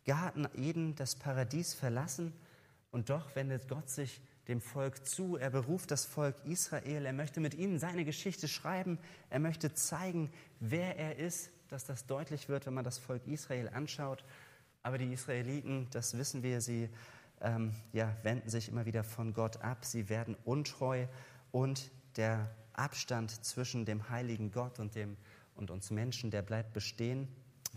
Garten 0.05 0.47
Eden, 0.55 0.95
das 0.95 1.17
Paradies 1.17 1.73
verlassen. 1.73 2.31
Und 2.91 3.09
doch 3.09 3.35
wendet 3.35 3.67
Gott 3.67 3.89
sich 3.89 4.21
dem 4.47 4.61
Volk 4.61 5.05
zu. 5.05 5.35
Er 5.37 5.49
beruft 5.49 5.91
das 5.91 6.05
Volk 6.05 6.35
Israel. 6.45 7.05
Er 7.05 7.13
möchte 7.13 7.39
mit 7.39 7.53
ihnen 7.53 7.79
seine 7.79 8.05
Geschichte 8.05 8.47
schreiben. 8.47 8.97
Er 9.29 9.39
möchte 9.39 9.73
zeigen, 9.73 10.31
wer 10.59 10.97
er 10.97 11.17
ist, 11.17 11.49
dass 11.69 11.85
das 11.85 12.05
deutlich 12.05 12.47
wird, 12.47 12.65
wenn 12.65 12.73
man 12.73 12.85
das 12.85 12.97
Volk 12.97 13.27
Israel 13.27 13.69
anschaut. 13.69 14.23
Aber 14.83 14.97
die 14.97 15.11
Israeliten, 15.11 15.87
das 15.91 16.17
wissen 16.17 16.43
wir, 16.43 16.61
sie 16.61 16.89
ähm, 17.41 17.73
ja, 17.91 18.15
wenden 18.23 18.49
sich 18.49 18.69
immer 18.69 18.85
wieder 18.85 19.03
von 19.03 19.33
Gott 19.33 19.61
ab. 19.61 19.83
Sie 19.83 20.09
werden 20.09 20.35
untreu 20.45 21.07
und 21.51 21.91
der 22.15 22.49
Abstand 22.73 23.43
zwischen 23.45 23.85
dem 23.85 24.09
heiligen 24.09 24.51
Gott 24.51 24.79
und, 24.79 24.95
dem, 24.95 25.17
und 25.55 25.71
uns 25.71 25.91
Menschen, 25.91 26.31
der 26.31 26.41
bleibt 26.41 26.73
bestehen, 26.73 27.27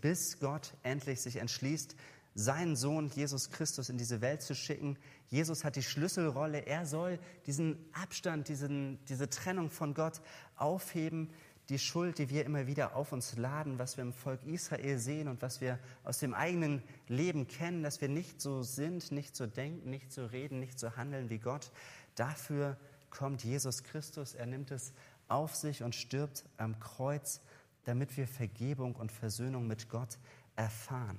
bis 0.00 0.38
Gott 0.38 0.74
endlich 0.82 1.20
sich 1.20 1.36
entschließt, 1.36 1.96
seinen 2.34 2.76
Sohn 2.76 3.08
Jesus 3.08 3.50
Christus 3.50 3.88
in 3.88 3.98
diese 3.98 4.20
Welt 4.20 4.42
zu 4.42 4.54
schicken. 4.54 4.98
Jesus 5.28 5.64
hat 5.64 5.76
die 5.76 5.82
Schlüsselrolle. 5.82 6.66
Er 6.66 6.86
soll 6.86 7.18
diesen 7.46 7.76
Abstand, 7.92 8.48
diesen, 8.48 9.04
diese 9.06 9.28
Trennung 9.28 9.70
von 9.70 9.94
Gott 9.94 10.20
aufheben. 10.56 11.30
Die 11.68 11.78
Schuld, 11.78 12.18
die 12.18 12.30
wir 12.30 12.44
immer 12.44 12.66
wieder 12.66 12.96
auf 12.96 13.12
uns 13.12 13.36
laden, 13.36 13.78
was 13.78 13.96
wir 13.96 14.02
im 14.02 14.12
Volk 14.12 14.44
Israel 14.44 14.98
sehen 14.98 15.28
und 15.28 15.40
was 15.40 15.60
wir 15.60 15.78
aus 16.02 16.18
dem 16.18 16.34
eigenen 16.34 16.82
Leben 17.06 17.46
kennen, 17.46 17.84
dass 17.84 18.00
wir 18.00 18.08
nicht 18.08 18.40
so 18.40 18.62
sind, 18.62 19.12
nicht 19.12 19.36
so 19.36 19.46
denken, 19.46 19.88
nicht 19.88 20.12
so 20.12 20.26
reden, 20.26 20.58
nicht 20.58 20.80
so 20.80 20.96
handeln 20.96 21.30
wie 21.30 21.38
Gott. 21.38 21.70
Dafür 22.16 22.76
kommt 23.10 23.44
Jesus 23.44 23.84
Christus. 23.84 24.34
Er 24.34 24.46
nimmt 24.46 24.72
es 24.72 24.92
auf 25.28 25.54
sich 25.54 25.82
und 25.84 25.94
stirbt 25.94 26.44
am 26.56 26.78
Kreuz, 26.80 27.40
damit 27.84 28.16
wir 28.16 28.26
Vergebung 28.26 28.96
und 28.96 29.12
Versöhnung 29.12 29.66
mit 29.66 29.88
Gott 29.88 30.18
erfahren. 30.56 31.18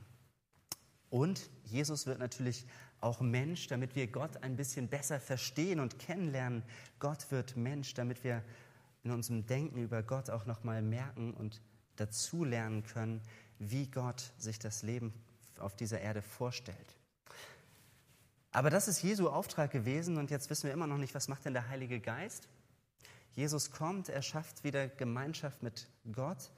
Und 1.12 1.50
Jesus 1.66 2.08
wird 2.08 2.20
natürlich 2.20 2.66
auch 3.02 3.20
Mensch, 3.20 3.68
damit 3.68 3.96
wir 3.96 4.08
Gott 4.08 4.42
ein 4.44 4.56
bisschen 4.56 4.88
besser 4.88 5.20
verstehen 5.20 5.80
und 5.80 6.00
kennenlernen. 6.00 6.64
Gott 7.00 7.30
wird 7.32 7.58
Mensch, 7.58 7.94
damit 7.94 8.24
wir 8.24 8.42
in 9.04 9.12
unserem 9.12 9.46
Denken 9.46 9.78
über 9.84 10.04
Gott 10.04 10.30
auch 10.30 10.46
nochmal 10.46 10.82
merken 10.82 11.34
und 11.34 11.62
dazulernen 11.98 12.84
können, 12.84 13.22
wie 13.60 13.88
Gott 13.92 14.32
sich 14.38 14.58
das 14.58 14.84
Leben 14.84 15.14
auf 15.60 15.76
dieser 15.76 16.00
Erde 16.00 16.22
vorstellt. 16.22 16.96
Aber 18.52 18.70
das 18.70 18.88
ist 18.88 19.04
Jesu 19.04 19.30
Auftrag 19.30 19.72
gewesen 19.72 20.18
und 20.18 20.32
jetzt 20.32 20.50
wissen 20.50 20.64
wir 20.64 20.74
immer 20.74 20.88
noch 20.88 20.98
nicht, 20.98 21.14
was 21.14 21.28
macht 21.28 21.44
denn 21.44 21.54
der 21.54 21.68
Heilige 21.68 22.00
Geist? 22.00 22.48
Jesus 23.34 23.72
kommt, 23.72 24.08
er 24.08 24.22
schafft 24.22 24.64
wieder 24.64 24.88
Gemeinschaft 24.88 25.62
mit 25.62 25.88
Gott. 26.12 26.52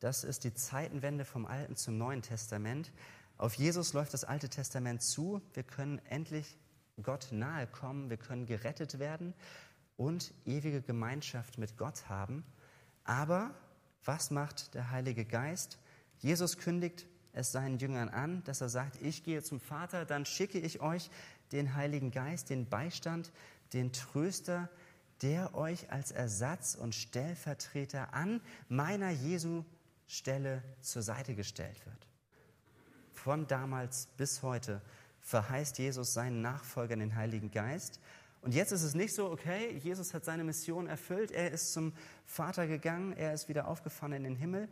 Das 0.00 0.24
ist 0.24 0.44
die 0.44 0.54
Zeitenwende 0.54 1.26
vom 1.26 1.44
Alten 1.44 1.76
zum 1.76 1.98
Neuen 1.98 2.22
Testament. 2.22 2.92
Auf 3.40 3.54
Jesus 3.54 3.94
läuft 3.94 4.12
das 4.12 4.24
Alte 4.24 4.50
Testament 4.50 5.02
zu. 5.02 5.40
Wir 5.54 5.62
können 5.62 5.98
endlich 6.10 6.58
Gott 7.02 7.28
nahe 7.30 7.66
kommen, 7.66 8.10
wir 8.10 8.18
können 8.18 8.44
gerettet 8.44 8.98
werden 8.98 9.32
und 9.96 10.34
ewige 10.44 10.82
Gemeinschaft 10.82 11.56
mit 11.56 11.78
Gott 11.78 12.10
haben. 12.10 12.44
Aber 13.02 13.54
was 14.04 14.30
macht 14.30 14.74
der 14.74 14.90
Heilige 14.90 15.24
Geist? 15.24 15.78
Jesus 16.18 16.58
kündigt 16.58 17.06
es 17.32 17.50
seinen 17.50 17.78
Jüngern 17.78 18.10
an, 18.10 18.44
dass 18.44 18.60
er 18.60 18.68
sagt, 18.68 19.00
ich 19.00 19.24
gehe 19.24 19.42
zum 19.42 19.58
Vater, 19.58 20.04
dann 20.04 20.26
schicke 20.26 20.58
ich 20.58 20.82
euch 20.82 21.10
den 21.50 21.74
Heiligen 21.74 22.10
Geist, 22.10 22.50
den 22.50 22.68
Beistand, 22.68 23.32
den 23.72 23.94
Tröster, 23.94 24.68
der 25.22 25.54
euch 25.54 25.90
als 25.90 26.10
Ersatz 26.10 26.74
und 26.74 26.94
Stellvertreter 26.94 28.12
an 28.12 28.42
meiner 28.68 29.08
Jesu 29.08 29.64
Stelle 30.06 30.62
zur 30.82 31.00
Seite 31.00 31.34
gestellt 31.34 31.86
wird 31.86 32.09
von 33.24 33.46
damals 33.46 34.06
bis 34.16 34.42
heute 34.42 34.80
verheißt 35.20 35.78
Jesus 35.78 36.14
seinen 36.14 36.40
Nachfolgern 36.40 37.00
den 37.00 37.14
Heiligen 37.14 37.50
Geist. 37.50 38.00
Und 38.40 38.54
jetzt 38.54 38.72
ist 38.72 38.82
es 38.82 38.94
nicht 38.94 39.14
so, 39.14 39.30
okay, 39.30 39.76
Jesus 39.76 40.14
hat 40.14 40.24
seine 40.24 40.44
Mission 40.44 40.86
erfüllt, 40.86 41.30
er 41.30 41.50
ist 41.50 41.74
zum 41.74 41.92
Vater 42.24 42.66
gegangen, 42.66 43.12
er 43.12 43.34
ist 43.34 43.48
wieder 43.48 43.68
aufgefahren 43.68 44.14
in 44.14 44.24
den 44.24 44.36
Himmel 44.36 44.68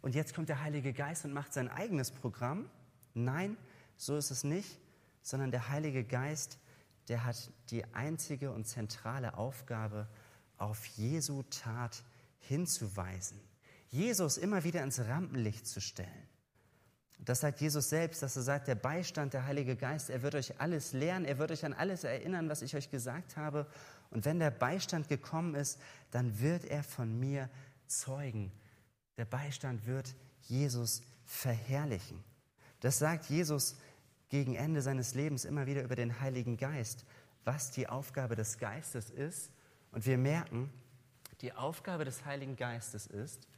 und 0.00 0.14
jetzt 0.14 0.34
kommt 0.34 0.48
der 0.48 0.62
Heilige 0.62 0.94
Geist 0.94 1.26
und 1.26 1.34
macht 1.34 1.52
sein 1.52 1.68
eigenes 1.68 2.10
Programm. 2.10 2.70
Nein, 3.12 3.58
so 3.98 4.16
ist 4.16 4.30
es 4.30 4.42
nicht, 4.42 4.78
sondern 5.20 5.50
der 5.50 5.68
Heilige 5.68 6.02
Geist, 6.02 6.58
der 7.08 7.24
hat 7.26 7.50
die 7.68 7.84
einzige 7.92 8.52
und 8.52 8.66
zentrale 8.66 9.36
Aufgabe, 9.36 10.08
auf 10.56 10.86
Jesu 10.86 11.42
Tat 11.50 12.02
hinzuweisen, 12.38 13.38
Jesus 13.88 14.38
immer 14.38 14.64
wieder 14.64 14.82
ins 14.82 15.00
Rampenlicht 15.00 15.66
zu 15.66 15.80
stellen. 15.80 16.28
Das 17.24 17.40
sagt 17.40 17.60
Jesus 17.60 17.90
selbst, 17.90 18.22
dass 18.22 18.36
er 18.36 18.42
sagt, 18.42 18.68
der 18.68 18.74
Beistand, 18.74 19.34
der 19.34 19.44
Heilige 19.44 19.76
Geist, 19.76 20.10
er 20.10 20.22
wird 20.22 20.34
euch 20.34 20.60
alles 20.60 20.92
lehren, 20.92 21.24
er 21.24 21.38
wird 21.38 21.50
euch 21.50 21.64
an 21.64 21.74
alles 21.74 22.04
erinnern, 22.04 22.48
was 22.48 22.62
ich 22.62 22.74
euch 22.74 22.90
gesagt 22.90 23.36
habe. 23.36 23.66
Und 24.10 24.24
wenn 24.24 24.38
der 24.38 24.50
Beistand 24.50 25.08
gekommen 25.08 25.54
ist, 25.54 25.78
dann 26.10 26.40
wird 26.40 26.64
er 26.64 26.82
von 26.82 27.18
mir 27.18 27.50
zeugen. 27.86 28.50
Der 29.18 29.26
Beistand 29.26 29.86
wird 29.86 30.14
Jesus 30.42 31.02
verherrlichen. 31.24 32.24
Das 32.80 32.98
sagt 32.98 33.26
Jesus 33.26 33.76
gegen 34.30 34.54
Ende 34.54 34.80
seines 34.80 35.14
Lebens 35.14 35.44
immer 35.44 35.66
wieder 35.66 35.82
über 35.82 35.96
den 35.96 36.20
Heiligen 36.20 36.56
Geist, 36.56 37.04
was 37.44 37.70
die 37.70 37.88
Aufgabe 37.88 38.36
des 38.36 38.58
Geistes 38.58 39.10
ist. 39.10 39.50
Und 39.92 40.06
wir 40.06 40.16
merken, 40.16 40.72
die 41.42 41.52
Aufgabe 41.52 42.04
des 42.04 42.24
Heiligen 42.24 42.56
Geistes 42.56 43.06
ist, 43.06 43.48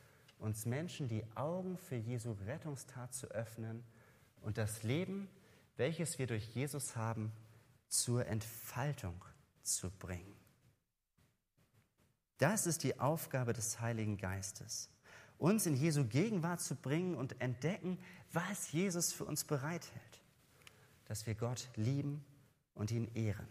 uns 0.43 0.67
Menschen 0.67 1.07
die 1.07 1.25
Augen 1.37 1.79
für 1.79 1.95
Jesu 1.95 2.33
Rettungstat 2.47 3.15
zu 3.15 3.29
öffnen 3.29 3.85
und 4.41 4.59
das 4.59 4.83
Leben, 4.83 5.29
welches 5.77 6.19
wir 6.19 6.27
durch 6.27 6.45
Jesus 6.49 6.97
haben, 6.97 7.33
zur 7.89 8.27
Entfaltung 8.27 9.25
zu 9.63 9.89
bringen. 9.91 10.35
Das 12.39 12.67
ist 12.67 12.83
die 12.83 12.99
Aufgabe 12.99 13.53
des 13.53 13.81
Heiligen 13.81 14.17
Geistes, 14.17 14.91
uns 15.39 15.65
in 15.67 15.77
Jesu 15.77 16.07
Gegenwart 16.07 16.61
zu 16.61 16.75
bringen 16.75 17.15
und 17.15 17.41
entdecken, 17.41 17.99
was 18.33 18.73
Jesus 18.73 19.13
für 19.13 19.25
uns 19.25 19.45
bereithält, 19.45 20.23
dass 21.05 21.27
wir 21.27 21.37
Gott 21.37 21.69
lieben 21.77 22.25
und 22.75 22.91
ihn 22.91 23.09
ehren. 23.15 23.47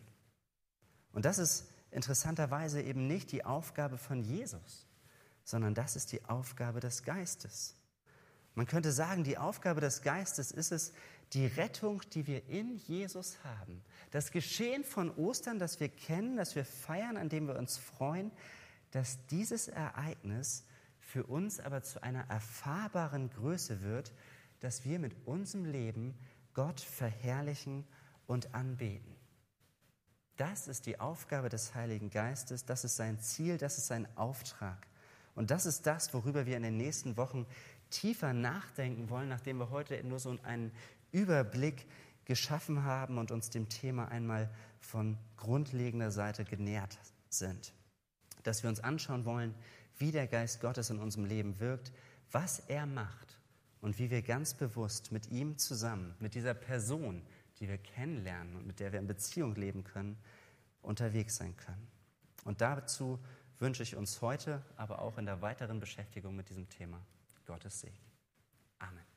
Und 1.13 1.23
das 1.23 1.37
ist 1.37 1.71
interessanterweise 1.89 2.81
eben 2.81 3.07
nicht 3.07 3.31
die 3.31 3.45
Aufgabe 3.45 3.97
von 3.97 4.21
Jesus, 4.21 4.87
sondern 5.43 5.73
das 5.73 5.95
ist 5.95 6.11
die 6.11 6.23
Aufgabe 6.25 6.79
des 6.79 7.03
Geistes. 7.03 7.75
Man 8.53 8.67
könnte 8.67 8.91
sagen, 8.91 9.23
die 9.23 9.37
Aufgabe 9.37 9.81
des 9.81 10.01
Geistes 10.01 10.51
ist 10.51 10.71
es, 10.71 10.93
die 11.33 11.45
Rettung, 11.45 12.01
die 12.13 12.27
wir 12.27 12.47
in 12.49 12.75
Jesus 12.75 13.37
haben, 13.43 13.81
das 14.11 14.31
Geschehen 14.31 14.83
von 14.83 15.09
Ostern, 15.15 15.59
das 15.59 15.79
wir 15.79 15.87
kennen, 15.87 16.35
das 16.35 16.55
wir 16.55 16.65
feiern, 16.65 17.15
an 17.15 17.29
dem 17.29 17.47
wir 17.47 17.57
uns 17.57 17.77
freuen, 17.77 18.31
dass 18.91 19.25
dieses 19.27 19.69
Ereignis 19.69 20.65
für 20.99 21.23
uns 21.23 21.59
aber 21.61 21.83
zu 21.83 22.03
einer 22.03 22.29
erfahrbaren 22.29 23.29
Größe 23.29 23.81
wird, 23.81 24.11
dass 24.59 24.83
wir 24.83 24.99
mit 24.99 25.15
unserem 25.25 25.65
Leben 25.65 26.17
Gott 26.53 26.81
verherrlichen 26.81 27.85
und 28.27 28.53
anbeten. 28.53 29.15
Das 30.35 30.67
ist 30.67 30.85
die 30.85 30.99
Aufgabe 30.99 31.49
des 31.49 31.75
Heiligen 31.75 32.09
Geistes, 32.09 32.65
das 32.65 32.83
ist 32.83 32.97
sein 32.97 33.19
Ziel, 33.19 33.57
das 33.57 33.77
ist 33.77 33.87
sein 33.87 34.07
Auftrag. 34.17 34.87
Und 35.35 35.51
das 35.51 35.65
ist 35.65 35.87
das, 35.87 36.13
worüber 36.13 36.45
wir 36.45 36.57
in 36.57 36.63
den 36.63 36.77
nächsten 36.77 37.17
Wochen 37.17 37.45
tiefer 37.89 38.33
nachdenken 38.33 39.09
wollen, 39.09 39.29
nachdem 39.29 39.57
wir 39.57 39.69
heute 39.69 40.01
nur 40.03 40.19
so 40.19 40.35
einen 40.43 40.71
Überblick 41.11 41.85
geschaffen 42.25 42.83
haben 42.83 43.17
und 43.17 43.31
uns 43.31 43.49
dem 43.49 43.69
Thema 43.69 44.07
einmal 44.07 44.49
von 44.79 45.17
grundlegender 45.37 46.11
Seite 46.11 46.45
genährt 46.45 46.97
sind. 47.29 47.73
Dass 48.43 48.63
wir 48.63 48.69
uns 48.69 48.79
anschauen 48.79 49.25
wollen, 49.25 49.53
wie 49.97 50.11
der 50.11 50.27
Geist 50.27 50.61
Gottes 50.61 50.89
in 50.89 50.99
unserem 50.99 51.25
Leben 51.25 51.59
wirkt, 51.59 51.91
was 52.31 52.59
er 52.67 52.85
macht 52.85 53.37
und 53.81 53.99
wie 53.99 54.09
wir 54.09 54.21
ganz 54.21 54.53
bewusst 54.53 55.11
mit 55.11 55.29
ihm 55.29 55.57
zusammen, 55.57 56.15
mit 56.19 56.35
dieser 56.35 56.53
Person, 56.53 57.21
die 57.59 57.67
wir 57.67 57.77
kennenlernen 57.77 58.55
und 58.55 58.65
mit 58.65 58.79
der 58.79 58.91
wir 58.91 58.99
in 58.99 59.07
Beziehung 59.07 59.55
leben 59.55 59.83
können, 59.83 60.17
unterwegs 60.81 61.35
sein 61.35 61.55
können. 61.57 61.87
Und 62.43 62.61
dazu 62.61 63.19
wünsche 63.61 63.83
ich 63.83 63.95
uns 63.95 64.21
heute, 64.21 64.61
aber 64.75 65.01
auch 65.01 65.17
in 65.17 65.25
der 65.25 65.41
weiteren 65.41 65.79
Beschäftigung 65.79 66.35
mit 66.35 66.49
diesem 66.49 66.67
Thema 66.67 66.99
Gottes 67.45 67.79
Segen. 67.81 67.97
Amen. 68.79 69.10